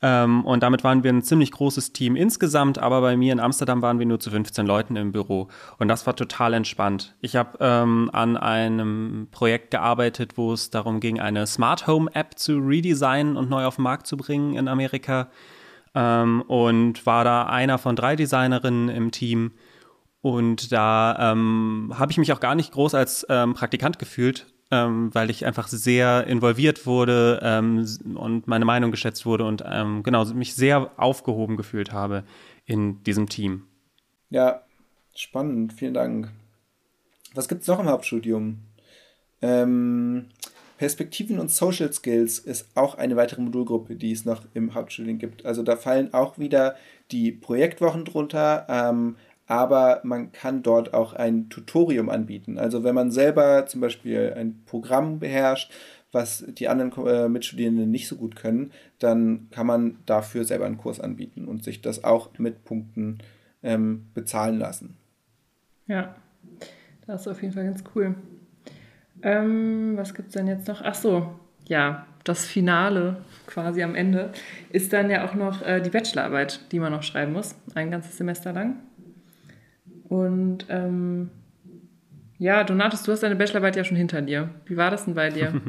Ähm, 0.02 0.44
und 0.44 0.62
damit 0.62 0.84
waren 0.84 1.02
wir 1.02 1.12
ein 1.12 1.22
ziemlich 1.22 1.50
großes 1.50 1.94
Team 1.94 2.14
insgesamt, 2.14 2.78
aber 2.78 3.00
bei 3.00 3.16
mir 3.16 3.32
in 3.32 3.40
Amsterdam 3.40 3.82
waren 3.82 3.98
wir 3.98 4.06
nur 4.06 4.20
zu 4.20 4.30
15 4.30 4.68
Leuten 4.68 4.94
im 4.94 5.10
Büro. 5.10 5.48
Und 5.78 5.88
das 5.88 6.06
war 6.06 6.14
total 6.14 6.54
entspannt. 6.54 7.16
Ich 7.22 7.34
habe 7.34 7.58
ähm, 7.58 8.08
an 8.12 8.36
einem 8.36 9.26
Projekt 9.32 9.72
gearbeitet, 9.72 10.38
wo 10.38 10.52
es 10.52 10.70
darum 10.70 11.00
ging, 11.00 11.18
eine 11.18 11.48
Smart 11.48 11.88
Home 11.88 12.08
App 12.14 12.38
zu 12.38 12.58
redesignen 12.58 13.36
und 13.36 13.50
neu 13.50 13.64
auf 13.64 13.74
den 13.74 13.82
Markt 13.82 14.06
zu 14.06 14.16
bringen 14.16 14.54
in 14.54 14.68
Amerika. 14.68 15.28
Ähm, 15.94 16.42
und 16.42 17.04
war 17.06 17.24
da 17.24 17.44
einer 17.44 17.78
von 17.78 17.96
drei 17.96 18.16
Designerinnen 18.16 18.88
im 18.88 19.10
Team. 19.10 19.52
Und 20.22 20.70
da 20.72 21.32
ähm, 21.32 21.92
habe 21.98 22.12
ich 22.12 22.18
mich 22.18 22.32
auch 22.32 22.40
gar 22.40 22.54
nicht 22.54 22.72
groß 22.72 22.94
als 22.94 23.26
ähm, 23.28 23.54
Praktikant 23.54 23.98
gefühlt, 23.98 24.46
ähm, 24.70 25.12
weil 25.12 25.30
ich 25.30 25.44
einfach 25.44 25.66
sehr 25.66 26.26
involviert 26.28 26.86
wurde 26.86 27.40
ähm, 27.42 27.84
und 28.14 28.46
meine 28.46 28.64
Meinung 28.64 28.92
geschätzt 28.92 29.26
wurde 29.26 29.44
und 29.44 29.64
ähm, 29.66 30.04
genau 30.04 30.24
mich 30.26 30.54
sehr 30.54 30.92
aufgehoben 30.96 31.56
gefühlt 31.56 31.92
habe 31.92 32.22
in 32.64 33.02
diesem 33.02 33.28
Team. 33.28 33.64
Ja, 34.30 34.62
spannend, 35.14 35.72
vielen 35.72 35.94
Dank. 35.94 36.30
Was 37.34 37.48
gibt 37.48 37.62
es 37.62 37.68
noch 37.68 37.80
im 37.80 37.88
Hauptstudium? 37.88 38.58
Ähm, 39.42 40.28
Perspektiven 40.82 41.38
und 41.38 41.48
Social 41.48 41.92
Skills 41.92 42.40
ist 42.40 42.76
auch 42.76 42.96
eine 42.96 43.14
weitere 43.14 43.40
Modulgruppe, 43.40 43.94
die 43.94 44.10
es 44.10 44.24
noch 44.24 44.42
im 44.52 44.74
Hauptstudium 44.74 45.18
gibt. 45.18 45.46
Also 45.46 45.62
da 45.62 45.76
fallen 45.76 46.12
auch 46.12 46.38
wieder 46.38 46.74
die 47.12 47.30
Projektwochen 47.30 48.04
drunter, 48.04 48.66
ähm, 48.68 49.14
aber 49.46 50.00
man 50.02 50.32
kann 50.32 50.64
dort 50.64 50.92
auch 50.92 51.12
ein 51.12 51.48
Tutorium 51.50 52.08
anbieten. 52.08 52.58
Also 52.58 52.82
wenn 52.82 52.96
man 52.96 53.12
selber 53.12 53.66
zum 53.66 53.80
Beispiel 53.80 54.34
ein 54.36 54.64
Programm 54.66 55.20
beherrscht, 55.20 55.72
was 56.10 56.44
die 56.48 56.66
anderen 56.66 56.90
äh, 57.06 57.28
Mitstudierenden 57.28 57.88
nicht 57.88 58.08
so 58.08 58.16
gut 58.16 58.34
können, 58.34 58.72
dann 58.98 59.46
kann 59.52 59.68
man 59.68 59.98
dafür 60.04 60.44
selber 60.44 60.66
einen 60.66 60.78
Kurs 60.78 60.98
anbieten 60.98 61.44
und 61.44 61.62
sich 61.62 61.80
das 61.80 62.02
auch 62.02 62.36
mit 62.40 62.64
Punkten 62.64 63.18
ähm, 63.62 64.06
bezahlen 64.14 64.58
lassen. 64.58 64.96
Ja, 65.86 66.16
das 67.06 67.20
ist 67.20 67.28
auf 67.28 67.40
jeden 67.40 67.54
Fall 67.54 67.66
ganz 67.66 67.84
cool. 67.94 68.16
Ähm, 69.22 69.92
was 69.96 70.14
gibt 70.14 70.28
es 70.28 70.34
denn 70.34 70.46
jetzt 70.46 70.68
noch? 70.68 70.82
Ach 70.82 70.94
so, 70.94 71.38
ja, 71.66 72.06
das 72.24 72.46
Finale 72.46 73.18
quasi 73.46 73.82
am 73.82 73.94
Ende 73.94 74.32
ist 74.70 74.92
dann 74.92 75.10
ja 75.10 75.24
auch 75.24 75.34
noch 75.34 75.62
äh, 75.62 75.80
die 75.80 75.90
Bachelorarbeit, 75.90 76.72
die 76.72 76.78
man 76.78 76.92
noch 76.92 77.02
schreiben 77.02 77.32
muss, 77.32 77.56
ein 77.74 77.90
ganzes 77.90 78.16
Semester 78.16 78.52
lang. 78.52 78.76
Und 80.08 80.66
ähm, 80.68 81.30
ja, 82.38 82.64
Donatus, 82.64 83.02
du 83.02 83.12
hast 83.12 83.22
deine 83.22 83.36
Bachelorarbeit 83.36 83.76
ja 83.76 83.84
schon 83.84 83.96
hinter 83.96 84.22
dir. 84.22 84.50
Wie 84.66 84.76
war 84.76 84.90
das 84.90 85.04
denn 85.04 85.14
bei 85.14 85.30
dir? 85.30 85.52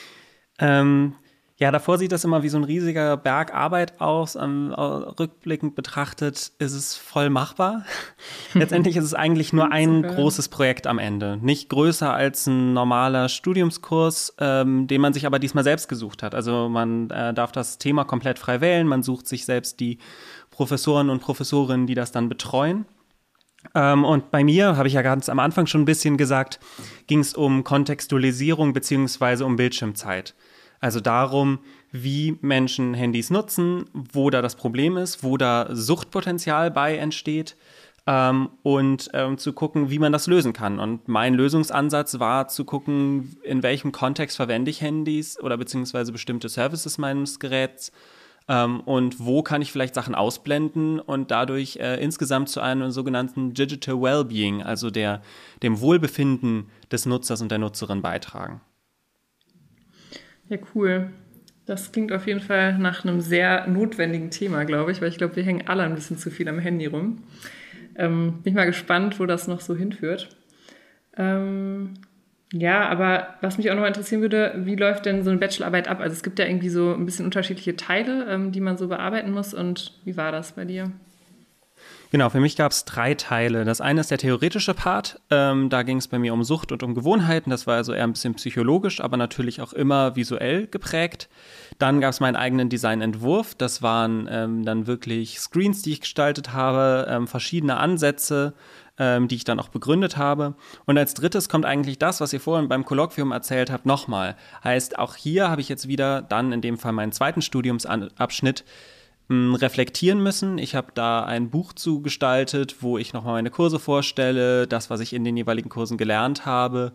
ähm, 0.58 1.14
ja, 1.60 1.70
davor 1.70 1.98
sieht 1.98 2.10
das 2.10 2.24
immer 2.24 2.42
wie 2.42 2.48
so 2.48 2.56
ein 2.56 2.64
riesiger 2.64 3.18
Berg 3.18 3.52
Arbeit 3.52 4.00
aus. 4.00 4.34
Ähm, 4.34 4.72
rückblickend 4.72 5.74
betrachtet 5.74 6.52
ist 6.58 6.72
es 6.72 6.96
voll 6.96 7.28
machbar. 7.28 7.84
Letztendlich 8.54 8.96
ist 8.96 9.04
es 9.04 9.12
eigentlich 9.12 9.52
nur 9.52 9.70
ein 9.70 10.02
großes 10.02 10.48
Projekt 10.48 10.86
am 10.86 10.98
Ende. 10.98 11.36
Nicht 11.36 11.68
größer 11.68 12.14
als 12.14 12.46
ein 12.46 12.72
normaler 12.72 13.28
Studiumskurs, 13.28 14.36
ähm, 14.38 14.86
den 14.86 15.02
man 15.02 15.12
sich 15.12 15.26
aber 15.26 15.38
diesmal 15.38 15.62
selbst 15.62 15.90
gesucht 15.90 16.22
hat. 16.22 16.34
Also 16.34 16.70
man 16.70 17.10
äh, 17.10 17.34
darf 17.34 17.52
das 17.52 17.76
Thema 17.76 18.04
komplett 18.04 18.38
frei 18.38 18.62
wählen. 18.62 18.86
Man 18.86 19.02
sucht 19.02 19.28
sich 19.28 19.44
selbst 19.44 19.80
die 19.80 19.98
Professoren 20.50 21.10
und 21.10 21.20
Professorinnen, 21.20 21.86
die 21.86 21.94
das 21.94 22.10
dann 22.10 22.30
betreuen. 22.30 22.86
Ähm, 23.74 24.06
und 24.06 24.30
bei 24.30 24.44
mir, 24.44 24.78
habe 24.78 24.88
ich 24.88 24.94
ja 24.94 25.02
ganz 25.02 25.28
am 25.28 25.38
Anfang 25.38 25.66
schon 25.66 25.82
ein 25.82 25.86
bisschen 25.86 26.16
gesagt, 26.16 26.58
ging 27.06 27.18
es 27.18 27.34
um 27.34 27.64
Kontextualisierung 27.64 28.72
beziehungsweise 28.72 29.44
um 29.44 29.56
Bildschirmzeit. 29.56 30.34
Also 30.80 31.00
darum, 31.00 31.58
wie 31.92 32.38
Menschen 32.40 32.94
Handys 32.94 33.30
nutzen, 33.30 33.84
wo 33.92 34.30
da 34.30 34.40
das 34.42 34.56
Problem 34.56 34.96
ist, 34.96 35.22
wo 35.22 35.36
da 35.36 35.68
Suchtpotenzial 35.70 36.70
bei 36.70 36.96
entsteht 36.96 37.56
ähm, 38.06 38.48
und 38.62 39.10
ähm, 39.12 39.36
zu 39.36 39.52
gucken, 39.52 39.90
wie 39.90 39.98
man 39.98 40.12
das 40.12 40.26
lösen 40.26 40.52
kann. 40.52 40.80
Und 40.80 41.06
mein 41.06 41.34
Lösungsansatz 41.34 42.18
war 42.18 42.48
zu 42.48 42.64
gucken, 42.64 43.36
in 43.42 43.62
welchem 43.62 43.92
Kontext 43.92 44.36
verwende 44.36 44.70
ich 44.70 44.80
Handys 44.80 45.38
oder 45.38 45.58
beziehungsweise 45.58 46.12
bestimmte 46.12 46.48
Services 46.48 46.96
meines 46.96 47.38
Geräts 47.38 47.92
ähm, 48.48 48.80
und 48.80 49.20
wo 49.20 49.42
kann 49.42 49.62
ich 49.62 49.70
vielleicht 49.70 49.94
Sachen 49.94 50.14
ausblenden 50.14 50.98
und 50.98 51.30
dadurch 51.30 51.76
äh, 51.76 52.02
insgesamt 52.02 52.48
zu 52.48 52.60
einem 52.60 52.90
sogenannten 52.90 53.54
Digital 53.54 54.00
Wellbeing, 54.00 54.62
also 54.62 54.90
der, 54.90 55.22
dem 55.62 55.80
Wohlbefinden 55.80 56.68
des 56.90 57.06
Nutzers 57.06 57.42
und 57.42 57.50
der 57.50 57.58
Nutzerin 57.58 58.02
beitragen. 58.02 58.60
Ja, 60.50 60.58
cool. 60.74 61.10
Das 61.64 61.92
klingt 61.92 62.12
auf 62.12 62.26
jeden 62.26 62.40
Fall 62.40 62.76
nach 62.76 63.04
einem 63.04 63.20
sehr 63.20 63.68
notwendigen 63.68 64.30
Thema, 64.30 64.64
glaube 64.64 64.90
ich, 64.90 65.00
weil 65.00 65.08
ich 65.08 65.16
glaube, 65.16 65.36
wir 65.36 65.44
hängen 65.44 65.68
alle 65.68 65.84
ein 65.84 65.94
bisschen 65.94 66.18
zu 66.18 66.30
viel 66.30 66.48
am 66.48 66.58
Handy 66.58 66.86
rum. 66.86 67.22
Ähm, 67.94 68.40
bin 68.42 68.52
ich 68.52 68.56
mal 68.56 68.66
gespannt, 68.66 69.20
wo 69.20 69.26
das 69.26 69.46
noch 69.46 69.60
so 69.60 69.76
hinführt. 69.76 70.36
Ähm, 71.16 71.94
ja, 72.52 72.88
aber 72.88 73.36
was 73.42 73.58
mich 73.58 73.70
auch 73.70 73.76
noch 73.76 73.86
interessieren 73.86 74.22
würde, 74.22 74.54
wie 74.64 74.74
läuft 74.74 75.06
denn 75.06 75.22
so 75.22 75.30
eine 75.30 75.38
Bachelorarbeit 75.38 75.86
ab? 75.86 76.00
Also 76.00 76.14
es 76.14 76.24
gibt 76.24 76.40
ja 76.40 76.46
irgendwie 76.46 76.68
so 76.68 76.94
ein 76.94 77.04
bisschen 77.04 77.24
unterschiedliche 77.24 77.76
Teile, 77.76 78.26
ähm, 78.28 78.50
die 78.50 78.60
man 78.60 78.76
so 78.76 78.88
bearbeiten 78.88 79.30
muss. 79.30 79.54
Und 79.54 80.00
wie 80.04 80.16
war 80.16 80.32
das 80.32 80.52
bei 80.52 80.64
dir? 80.64 80.90
Genau, 82.10 82.28
für 82.28 82.40
mich 82.40 82.56
gab 82.56 82.72
es 82.72 82.84
drei 82.84 83.14
Teile. 83.14 83.64
Das 83.64 83.80
eine 83.80 84.00
ist 84.00 84.10
der 84.10 84.18
theoretische 84.18 84.74
Part. 84.74 85.20
Ähm, 85.30 85.68
da 85.68 85.84
ging 85.84 85.98
es 85.98 86.08
bei 86.08 86.18
mir 86.18 86.34
um 86.34 86.42
Sucht 86.42 86.72
und 86.72 86.82
um 86.82 86.96
Gewohnheiten. 86.96 87.50
Das 87.50 87.68
war 87.68 87.76
also 87.76 87.92
eher 87.92 88.02
ein 88.02 88.12
bisschen 88.12 88.34
psychologisch, 88.34 89.00
aber 89.00 89.16
natürlich 89.16 89.60
auch 89.60 89.72
immer 89.72 90.16
visuell 90.16 90.66
geprägt. 90.66 91.28
Dann 91.78 92.00
gab 92.00 92.10
es 92.10 92.18
meinen 92.18 92.34
eigenen 92.34 92.68
Designentwurf. 92.68 93.54
Das 93.54 93.80
waren 93.80 94.28
ähm, 94.28 94.64
dann 94.64 94.88
wirklich 94.88 95.38
Screens, 95.38 95.82
die 95.82 95.92
ich 95.92 96.00
gestaltet 96.00 96.52
habe, 96.52 97.06
ähm, 97.08 97.28
verschiedene 97.28 97.76
Ansätze, 97.76 98.54
ähm, 98.98 99.28
die 99.28 99.36
ich 99.36 99.44
dann 99.44 99.60
auch 99.60 99.68
begründet 99.68 100.16
habe. 100.16 100.56
Und 100.86 100.98
als 100.98 101.14
drittes 101.14 101.48
kommt 101.48 101.64
eigentlich 101.64 102.00
das, 102.00 102.20
was 102.20 102.32
ihr 102.32 102.40
vorhin 102.40 102.68
beim 102.68 102.84
Kolloquium 102.84 103.30
erzählt 103.30 103.70
habt, 103.70 103.86
nochmal. 103.86 104.36
Heißt, 104.64 104.98
auch 104.98 105.14
hier 105.14 105.48
habe 105.48 105.60
ich 105.60 105.68
jetzt 105.68 105.86
wieder 105.86 106.22
dann 106.22 106.50
in 106.50 106.60
dem 106.60 106.76
Fall 106.76 106.92
meinen 106.92 107.12
zweiten 107.12 107.40
Studiumsabschnitt 107.40 108.64
reflektieren 109.30 110.22
müssen. 110.22 110.58
Ich 110.58 110.74
habe 110.74 110.88
da 110.94 111.24
ein 111.24 111.50
Buch 111.50 111.72
zugestaltet, 111.72 112.82
wo 112.82 112.98
ich 112.98 113.12
nochmal 113.12 113.34
meine 113.34 113.50
Kurse 113.50 113.78
vorstelle, 113.78 114.66
das, 114.66 114.90
was 114.90 115.00
ich 115.00 115.12
in 115.12 115.24
den 115.24 115.36
jeweiligen 115.36 115.68
Kursen 115.68 115.96
gelernt 115.96 116.46
habe, 116.46 116.92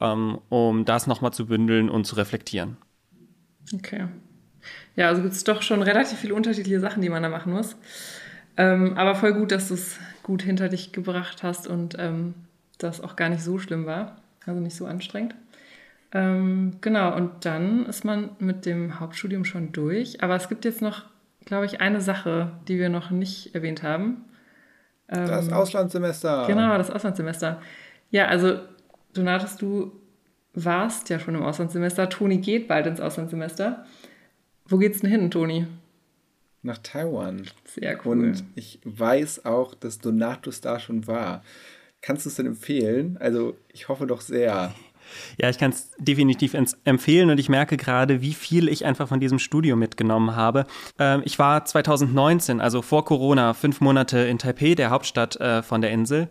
ähm, 0.00 0.38
um 0.48 0.84
das 0.84 1.06
nochmal 1.06 1.32
zu 1.32 1.46
bündeln 1.46 1.90
und 1.90 2.04
zu 2.04 2.16
reflektieren. 2.16 2.76
Okay. 3.74 4.06
Ja, 4.96 5.08
also 5.08 5.22
gibt 5.22 5.34
es 5.34 5.44
doch 5.44 5.62
schon 5.62 5.82
relativ 5.82 6.18
viele 6.18 6.34
unterschiedliche 6.34 6.80
Sachen, 6.80 7.02
die 7.02 7.08
man 7.08 7.22
da 7.22 7.28
machen 7.28 7.52
muss. 7.52 7.76
Ähm, 8.56 8.96
aber 8.96 9.14
voll 9.14 9.34
gut, 9.34 9.50
dass 9.50 9.68
du 9.68 9.74
es 9.74 9.98
gut 10.22 10.42
hinter 10.42 10.68
dich 10.68 10.92
gebracht 10.92 11.42
hast 11.42 11.66
und 11.66 11.96
ähm, 11.98 12.34
das 12.78 13.00
auch 13.00 13.16
gar 13.16 13.28
nicht 13.28 13.42
so 13.42 13.58
schlimm 13.58 13.84
war. 13.86 14.16
Also 14.46 14.60
nicht 14.60 14.76
so 14.76 14.86
anstrengend. 14.86 15.34
Genau, 16.12 17.16
und 17.16 17.44
dann 17.44 17.86
ist 17.86 18.04
man 18.04 18.30
mit 18.38 18.66
dem 18.66 19.00
Hauptstudium 19.00 19.44
schon 19.44 19.72
durch. 19.72 20.22
Aber 20.22 20.36
es 20.36 20.48
gibt 20.48 20.64
jetzt 20.64 20.80
noch, 20.80 21.06
glaube 21.44 21.66
ich, 21.66 21.80
eine 21.80 22.00
Sache, 22.00 22.52
die 22.68 22.78
wir 22.78 22.88
noch 22.88 23.10
nicht 23.10 23.54
erwähnt 23.54 23.82
haben. 23.82 24.24
das 25.06 25.48
ähm, 25.48 25.52
Auslandssemester. 25.52 26.46
Genau, 26.46 26.76
das 26.78 26.90
Auslandssemester. 26.90 27.60
Ja, 28.10 28.26
also 28.26 28.58
Donatus, 29.12 29.56
du 29.56 29.92
warst 30.54 31.08
ja 31.10 31.18
schon 31.18 31.34
im 31.34 31.42
Auslandssemester. 31.42 32.08
Toni 32.08 32.38
geht 32.38 32.68
bald 32.68 32.86
ins 32.86 33.00
Auslandssemester. 33.00 33.84
Wo 34.66 34.78
geht's 34.78 35.00
denn 35.00 35.10
hin, 35.10 35.30
Toni? 35.30 35.66
Nach 36.62 36.78
Taiwan. 36.78 37.46
Sehr 37.66 37.98
cool. 38.04 38.18
Und 38.18 38.44
ich 38.54 38.80
weiß 38.84 39.44
auch, 39.44 39.74
dass 39.74 39.98
Donatus 39.98 40.60
da 40.60 40.80
schon 40.80 41.06
war. 41.06 41.42
Kannst 42.00 42.24
du 42.24 42.30
es 42.30 42.36
denn 42.36 42.46
empfehlen? 42.46 43.18
Also, 43.20 43.56
ich 43.68 43.88
hoffe 43.88 44.06
doch 44.06 44.20
sehr. 44.20 44.74
Ja, 45.40 45.48
ich 45.48 45.58
kann 45.58 45.70
es 45.70 45.90
definitiv 45.98 46.54
empfehlen 46.84 47.30
und 47.30 47.38
ich 47.38 47.48
merke 47.48 47.76
gerade, 47.76 48.22
wie 48.22 48.34
viel 48.34 48.68
ich 48.68 48.84
einfach 48.84 49.08
von 49.08 49.20
diesem 49.20 49.38
Studio 49.38 49.76
mitgenommen 49.76 50.36
habe. 50.36 50.66
Ähm, 50.98 51.22
ich 51.24 51.38
war 51.38 51.64
2019, 51.64 52.60
also 52.60 52.82
vor 52.82 53.04
Corona, 53.04 53.54
fünf 53.54 53.80
Monate 53.80 54.18
in 54.18 54.38
Taipei, 54.38 54.74
der 54.74 54.90
Hauptstadt 54.90 55.36
äh, 55.36 55.62
von 55.62 55.80
der 55.80 55.90
Insel 55.90 56.28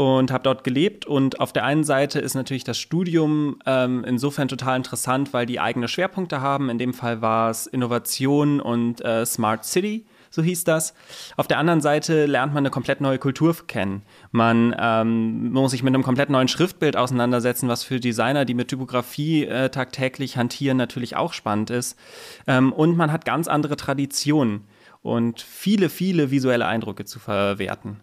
und 0.00 0.30
habe 0.30 0.42
dort 0.42 0.64
gelebt. 0.64 1.04
Und 1.04 1.40
auf 1.40 1.52
der 1.52 1.64
einen 1.64 1.84
Seite 1.84 2.20
ist 2.20 2.34
natürlich 2.34 2.64
das 2.64 2.78
Studium 2.78 3.58
ähm, 3.66 4.04
insofern 4.04 4.48
total 4.48 4.76
interessant, 4.76 5.32
weil 5.32 5.46
die 5.46 5.60
eigene 5.60 5.88
Schwerpunkte 5.88 6.40
haben. 6.40 6.70
In 6.70 6.78
dem 6.78 6.94
Fall 6.94 7.20
war 7.20 7.50
es 7.50 7.66
Innovation 7.66 8.60
und 8.60 9.04
äh, 9.04 9.26
Smart 9.26 9.64
City, 9.64 10.06
so 10.30 10.42
hieß 10.42 10.64
das. 10.64 10.94
Auf 11.36 11.48
der 11.48 11.58
anderen 11.58 11.80
Seite 11.80 12.26
lernt 12.26 12.54
man 12.54 12.62
eine 12.62 12.70
komplett 12.70 13.00
neue 13.00 13.18
Kultur 13.18 13.54
kennen. 13.66 14.02
Man 14.30 14.74
ähm, 14.78 15.52
muss 15.52 15.72
sich 15.72 15.82
mit 15.82 15.94
einem 15.94 16.04
komplett 16.04 16.30
neuen 16.30 16.48
Schriftbild 16.48 16.96
auseinandersetzen, 16.96 17.68
was 17.68 17.82
für 17.82 18.00
Designer, 18.00 18.44
die 18.44 18.54
mit 18.54 18.68
Typografie 18.68 19.44
äh, 19.44 19.70
tagtäglich 19.70 20.36
hantieren, 20.36 20.76
natürlich 20.76 21.16
auch 21.16 21.32
spannend 21.32 21.70
ist. 21.70 21.98
Ähm, 22.46 22.72
und 22.72 22.96
man 22.96 23.12
hat 23.12 23.24
ganz 23.24 23.48
andere 23.48 23.76
Traditionen 23.76 24.64
und 25.02 25.40
viele, 25.40 25.88
viele 25.88 26.30
visuelle 26.30 26.66
Eindrücke 26.66 27.04
zu 27.04 27.18
verwerten. 27.18 28.00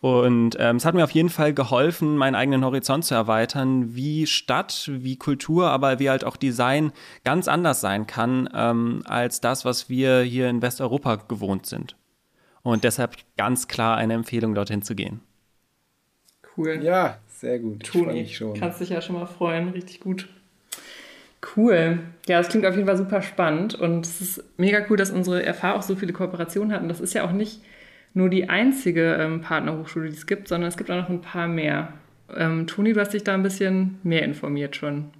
Und 0.00 0.56
ähm, 0.58 0.76
es 0.76 0.84
hat 0.84 0.94
mir 0.94 1.04
auf 1.04 1.10
jeden 1.12 1.30
Fall 1.30 1.54
geholfen, 1.54 2.16
meinen 2.16 2.34
eigenen 2.34 2.64
Horizont 2.64 3.04
zu 3.04 3.14
erweitern, 3.14 3.94
wie 3.94 4.26
Stadt, 4.26 4.90
wie 4.92 5.16
Kultur, 5.16 5.70
aber 5.70 5.98
wie 5.98 6.10
halt 6.10 6.24
auch 6.24 6.36
Design 6.36 6.92
ganz 7.24 7.48
anders 7.48 7.80
sein 7.80 8.06
kann 8.06 8.48
ähm, 8.54 9.02
als 9.06 9.40
das, 9.40 9.64
was 9.64 9.88
wir 9.88 10.20
hier 10.20 10.48
in 10.48 10.60
Westeuropa 10.60 11.16
gewohnt 11.16 11.66
sind. 11.66 11.96
Und 12.62 12.84
deshalb 12.84 13.16
ganz 13.36 13.68
klar 13.68 13.96
eine 13.96 14.14
Empfehlung, 14.14 14.54
dorthin 14.54 14.82
zu 14.82 14.94
gehen. 14.94 15.20
Cool. 16.56 16.80
Ja, 16.82 17.18
sehr 17.28 17.58
gut. 17.58 17.84
Toni, 17.84 18.20
ich 18.20 18.36
schon. 18.36 18.54
kannst 18.54 18.80
dich 18.80 18.90
ja 18.90 19.00
schon 19.00 19.14
mal 19.14 19.26
freuen. 19.26 19.70
Richtig 19.70 20.00
gut. 20.00 20.28
Cool. 21.56 22.00
Ja, 22.26 22.38
das 22.38 22.48
klingt 22.48 22.66
auf 22.66 22.74
jeden 22.74 22.86
Fall 22.86 22.96
super 22.96 23.22
spannend 23.22 23.74
und 23.74 24.04
es 24.04 24.20
ist 24.20 24.44
mega 24.56 24.84
cool, 24.90 24.96
dass 24.96 25.10
unsere 25.10 25.42
FH 25.52 25.74
auch 25.74 25.82
so 25.82 25.94
viele 25.94 26.12
Kooperationen 26.12 26.72
hat. 26.72 26.82
Und 26.82 26.88
das 26.88 27.00
ist 27.00 27.14
ja 27.14 27.24
auch 27.24 27.32
nicht 27.32 27.60
nur 28.16 28.30
die 28.30 28.48
einzige 28.48 29.14
ähm, 29.14 29.42
Partnerhochschule, 29.42 30.08
die 30.08 30.16
es 30.16 30.26
gibt, 30.26 30.48
sondern 30.48 30.68
es 30.68 30.78
gibt 30.78 30.90
auch 30.90 30.96
noch 30.96 31.10
ein 31.10 31.20
paar 31.20 31.48
mehr. 31.48 31.92
Ähm, 32.34 32.66
Toni, 32.66 32.94
du 32.94 33.00
hast 33.00 33.12
dich 33.12 33.24
da 33.24 33.34
ein 33.34 33.42
bisschen 33.42 33.98
mehr 34.02 34.22
informiert 34.22 34.74
schon. 34.74 35.10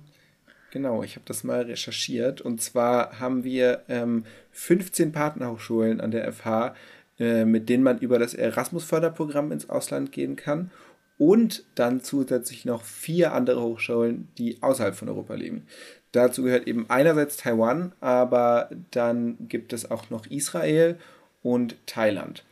Genau, 0.71 1.03
ich 1.03 1.15
habe 1.15 1.25
das 1.27 1.45
mal 1.45 1.63
recherchiert. 1.63 2.41
Und 2.41 2.63
zwar 2.63 3.21
haben 3.21 3.45
wir 3.45 3.83
ähm, 3.89 4.25
15 4.53 5.13
Partnerhochschulen 5.13 6.01
an 6.01 6.11
der 6.11 6.33
FH, 6.33 6.75
äh, 7.19 7.45
mit 7.45 7.69
denen 7.69 7.83
man 7.83 7.99
über 7.99 8.19
das 8.19 8.33
Erasmus-Förderprogramm 8.33 9.53
ins 9.53 9.69
Ausland 9.69 10.11
gehen 10.11 10.37
kann. 10.37 10.71
Und 11.19 11.65
dann 11.75 12.01
zusätzlich 12.03 12.65
noch 12.65 12.83
vier 12.83 13.33
andere 13.33 13.63
Hochschulen, 13.63 14.29
die 14.39 14.63
außerhalb 14.63 14.95
von 14.95 15.09
Europa 15.09 15.35
liegen. 15.35 15.67
Dazu 16.13 16.43
gehört 16.43 16.67
eben 16.67 16.87
einerseits 16.89 17.37
Taiwan, 17.37 17.93
aber 18.01 18.71
dann 18.91 19.37
gibt 19.49 19.75
es 19.75 19.91
auch 19.91 20.09
noch 20.09 20.27
Israel 20.27 20.99
und 21.43 21.77
Thailand. 21.87 22.43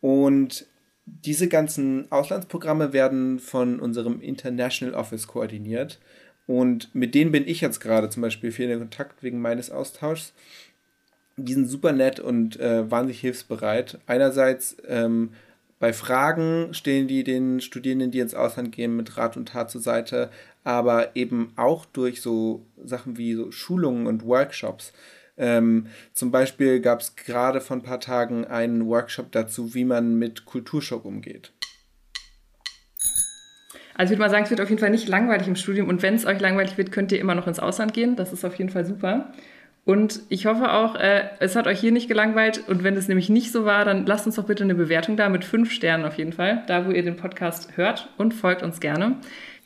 Und 0.00 0.66
diese 1.04 1.48
ganzen 1.48 2.10
Auslandsprogramme 2.10 2.92
werden 2.92 3.38
von 3.38 3.80
unserem 3.80 4.20
International 4.20 4.94
Office 4.94 5.26
koordiniert. 5.26 5.98
Und 6.46 6.94
mit 6.94 7.14
denen 7.14 7.32
bin 7.32 7.46
ich 7.46 7.60
jetzt 7.60 7.80
gerade 7.80 8.08
zum 8.08 8.22
Beispiel 8.22 8.52
viel 8.52 8.70
in 8.70 8.78
Kontakt 8.78 9.22
wegen 9.22 9.40
meines 9.40 9.70
Austauschs. 9.70 10.32
Die 11.36 11.54
sind 11.54 11.68
super 11.68 11.92
nett 11.92 12.20
und 12.20 12.58
äh, 12.58 12.90
wahnsinnig 12.90 13.20
hilfsbereit. 13.20 13.98
Einerseits 14.06 14.76
ähm, 14.86 15.30
bei 15.78 15.92
Fragen 15.92 16.74
stehen 16.74 17.08
die 17.08 17.24
den 17.24 17.60
Studierenden, 17.60 18.10
die 18.10 18.18
ins 18.18 18.34
Ausland 18.34 18.72
gehen, 18.72 18.96
mit 18.96 19.16
Rat 19.16 19.36
und 19.36 19.48
Tat 19.48 19.70
zur 19.70 19.80
Seite, 19.80 20.30
aber 20.62 21.16
eben 21.16 21.52
auch 21.56 21.86
durch 21.86 22.20
so 22.20 22.62
Sachen 22.84 23.16
wie 23.16 23.34
so 23.34 23.50
Schulungen 23.50 24.06
und 24.06 24.26
Workshops. 24.26 24.92
Ähm, 25.40 25.86
zum 26.12 26.30
Beispiel 26.30 26.80
gab 26.80 27.00
es 27.00 27.16
gerade 27.16 27.62
vor 27.62 27.78
ein 27.78 27.82
paar 27.82 27.98
Tagen 27.98 28.44
einen 28.44 28.86
Workshop 28.86 29.32
dazu, 29.32 29.74
wie 29.74 29.86
man 29.86 30.16
mit 30.16 30.44
Kulturschock 30.44 31.06
umgeht. 31.06 31.52
Also 33.94 34.12
ich 34.12 34.18
würde 34.18 34.28
mal 34.28 34.30
sagen, 34.30 34.44
es 34.44 34.50
wird 34.50 34.60
auf 34.60 34.68
jeden 34.68 34.80
Fall 34.80 34.90
nicht 34.90 35.08
langweilig 35.08 35.48
im 35.48 35.56
Studium 35.56 35.88
und 35.88 36.02
wenn 36.02 36.14
es 36.14 36.26
euch 36.26 36.40
langweilig 36.40 36.76
wird, 36.78 36.92
könnt 36.92 37.10
ihr 37.10 37.18
immer 37.18 37.34
noch 37.34 37.46
ins 37.46 37.58
Ausland 37.58 37.94
gehen. 37.94 38.16
Das 38.16 38.32
ist 38.32 38.44
auf 38.44 38.54
jeden 38.56 38.70
Fall 38.70 38.84
super. 38.84 39.32
Und 39.84 40.20
ich 40.28 40.44
hoffe 40.44 40.72
auch, 40.72 40.94
äh, 40.94 41.22
es 41.40 41.56
hat 41.56 41.66
euch 41.66 41.80
hier 41.80 41.90
nicht 41.90 42.08
gelangweilt. 42.08 42.68
Und 42.68 42.84
wenn 42.84 42.96
es 42.96 43.08
nämlich 43.08 43.30
nicht 43.30 43.50
so 43.50 43.64
war, 43.64 43.84
dann 43.84 44.04
lasst 44.06 44.26
uns 44.26 44.36
doch 44.36 44.44
bitte 44.44 44.62
eine 44.62 44.74
Bewertung 44.74 45.16
da 45.16 45.28
mit 45.30 45.44
fünf 45.44 45.72
Sternen 45.72 46.04
auf 46.04 46.18
jeden 46.18 46.32
Fall, 46.34 46.64
da 46.66 46.86
wo 46.86 46.90
ihr 46.90 47.02
den 47.02 47.16
Podcast 47.16 47.76
hört 47.76 48.10
und 48.18 48.34
folgt 48.34 48.62
uns 48.62 48.80
gerne. 48.80 49.16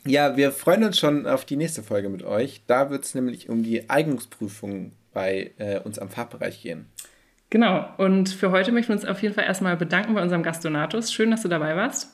Ja, 0.06 0.36
wir 0.36 0.52
freuen 0.52 0.84
uns 0.84 0.98
schon 0.98 1.26
auf 1.26 1.44
die 1.44 1.56
nächste 1.56 1.82
Folge 1.82 2.08
mit 2.08 2.22
euch. 2.22 2.62
Da 2.66 2.90
wird 2.90 3.04
es 3.04 3.14
nämlich 3.14 3.48
um 3.48 3.62
die 3.62 3.90
Eignungsprüfung 3.90 4.92
bei 5.14 5.52
äh, 5.58 5.78
uns 5.78 5.98
am 5.98 6.10
Fachbereich 6.10 6.60
gehen. 6.60 6.86
Genau, 7.50 7.88
und 7.98 8.30
für 8.30 8.50
heute 8.50 8.72
möchten 8.72 8.88
wir 8.88 8.96
uns 8.96 9.04
auf 9.04 9.22
jeden 9.22 9.34
Fall 9.34 9.44
erstmal 9.44 9.76
bedanken 9.76 10.14
bei 10.14 10.22
unserem 10.22 10.42
Gast 10.42 10.64
Donatus. 10.64 11.12
Schön, 11.12 11.30
dass 11.30 11.42
du 11.42 11.48
dabei 11.48 11.76
warst. 11.76 12.12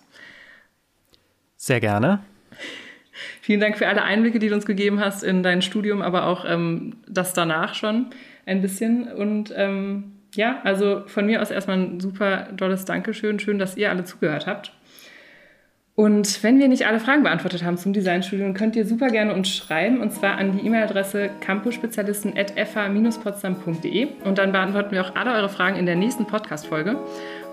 Sehr 1.56 1.80
gerne. 1.80 2.20
Vielen 3.40 3.60
Dank 3.60 3.78
für 3.78 3.88
alle 3.88 4.02
Einblicke, 4.02 4.38
die 4.38 4.48
du 4.48 4.54
uns 4.54 4.66
gegeben 4.66 5.00
hast 5.00 5.22
in 5.22 5.42
dein 5.42 5.62
Studium, 5.62 6.02
aber 6.02 6.26
auch 6.26 6.44
ähm, 6.46 6.96
das 7.08 7.32
danach 7.32 7.74
schon 7.74 8.10
ein 8.46 8.62
bisschen. 8.62 9.10
Und 9.10 9.52
ähm, 9.56 10.12
ja, 10.34 10.60
also 10.62 11.02
von 11.06 11.26
mir 11.26 11.42
aus 11.42 11.50
erstmal 11.50 11.78
ein 11.78 12.00
super 12.00 12.54
tolles 12.56 12.84
Dankeschön. 12.84 13.38
Schön, 13.40 13.58
dass 13.58 13.76
ihr 13.76 13.90
alle 13.90 14.04
zugehört 14.04 14.46
habt. 14.46 14.72
Und 16.00 16.42
wenn 16.42 16.58
wir 16.58 16.66
nicht 16.68 16.86
alle 16.86 16.98
Fragen 16.98 17.22
beantwortet 17.24 17.62
haben 17.62 17.76
zum 17.76 17.92
Designstudium, 17.92 18.54
könnt 18.54 18.74
ihr 18.74 18.86
super 18.86 19.08
gerne 19.08 19.34
uns 19.34 19.54
schreiben 19.54 20.00
und 20.00 20.14
zwar 20.14 20.38
an 20.38 20.56
die 20.56 20.64
E-Mail-Adresse 20.64 21.28
campusspezialisten.fa-potsdam.de 21.40 24.08
und 24.24 24.38
dann 24.38 24.52
beantworten 24.52 24.92
wir 24.92 25.04
auch 25.04 25.14
alle 25.14 25.34
eure 25.34 25.50
Fragen 25.50 25.76
in 25.76 25.84
der 25.84 25.96
nächsten 25.96 26.26
Podcast-Folge. 26.26 26.96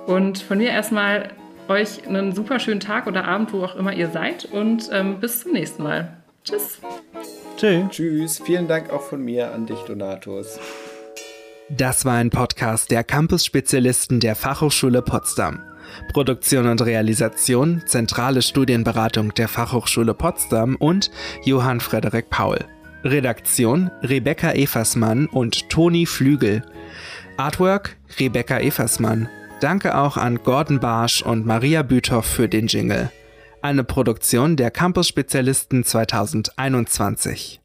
Und 0.05 0.37
von 0.37 0.59
mir 0.59 0.69
erstmal 0.69 1.27
euch 1.67 2.07
einen 2.07 2.33
super 2.33 2.59
schönen 2.59 2.79
Tag 2.79 3.05
oder 3.05 3.25
Abend, 3.25 3.51
wo 3.51 3.65
auch 3.65 3.75
immer 3.75 3.91
ihr 3.91 4.07
seid 4.11 4.45
und 4.45 4.89
ähm, 4.93 5.19
bis 5.19 5.41
zum 5.41 5.51
nächsten 5.51 5.83
Mal. 5.83 6.13
Tschüss. 6.45 6.79
Tschüss. 7.57 7.89
Tschüss. 7.89 8.41
Vielen 8.45 8.69
Dank 8.69 8.93
auch 8.93 9.01
von 9.01 9.25
mir 9.25 9.53
an 9.53 9.65
dich, 9.65 9.79
Donatus. 9.79 10.57
Das 11.67 12.05
war 12.05 12.15
ein 12.15 12.29
Podcast 12.29 12.91
der 12.91 13.03
Campus-Spezialisten 13.03 14.21
der 14.21 14.37
Fachhochschule 14.37 15.01
Potsdam. 15.01 15.59
Produktion 16.13 16.67
und 16.67 16.81
Realisation, 16.81 17.83
zentrale 17.85 18.41
Studienberatung 18.41 19.33
der 19.33 19.47
Fachhochschule 19.47 20.13
Potsdam 20.13 20.75
und 20.75 21.11
Johann 21.43 21.79
Frederik 21.79 22.29
Paul. 22.29 22.59
Redaktion 23.03 23.91
Rebecca 24.01 24.51
Eversmann 24.51 25.27
und 25.27 25.69
Toni 25.69 26.05
Flügel. 26.05 26.63
Artwork 27.37 27.97
Rebecca 28.19 28.59
Eversmann. 28.59 29.29
Danke 29.59 29.97
auch 29.97 30.17
an 30.17 30.43
Gordon 30.43 30.79
Barsch 30.79 31.21
und 31.21 31.45
Maria 31.45 31.83
Büthoff 31.83 32.25
für 32.25 32.47
den 32.47 32.67
Jingle. 32.67 33.11
Eine 33.61 33.83
Produktion 33.83 34.55
der 34.55 34.71
Campus 34.71 35.07
Spezialisten 35.07 35.83
2021. 35.83 37.59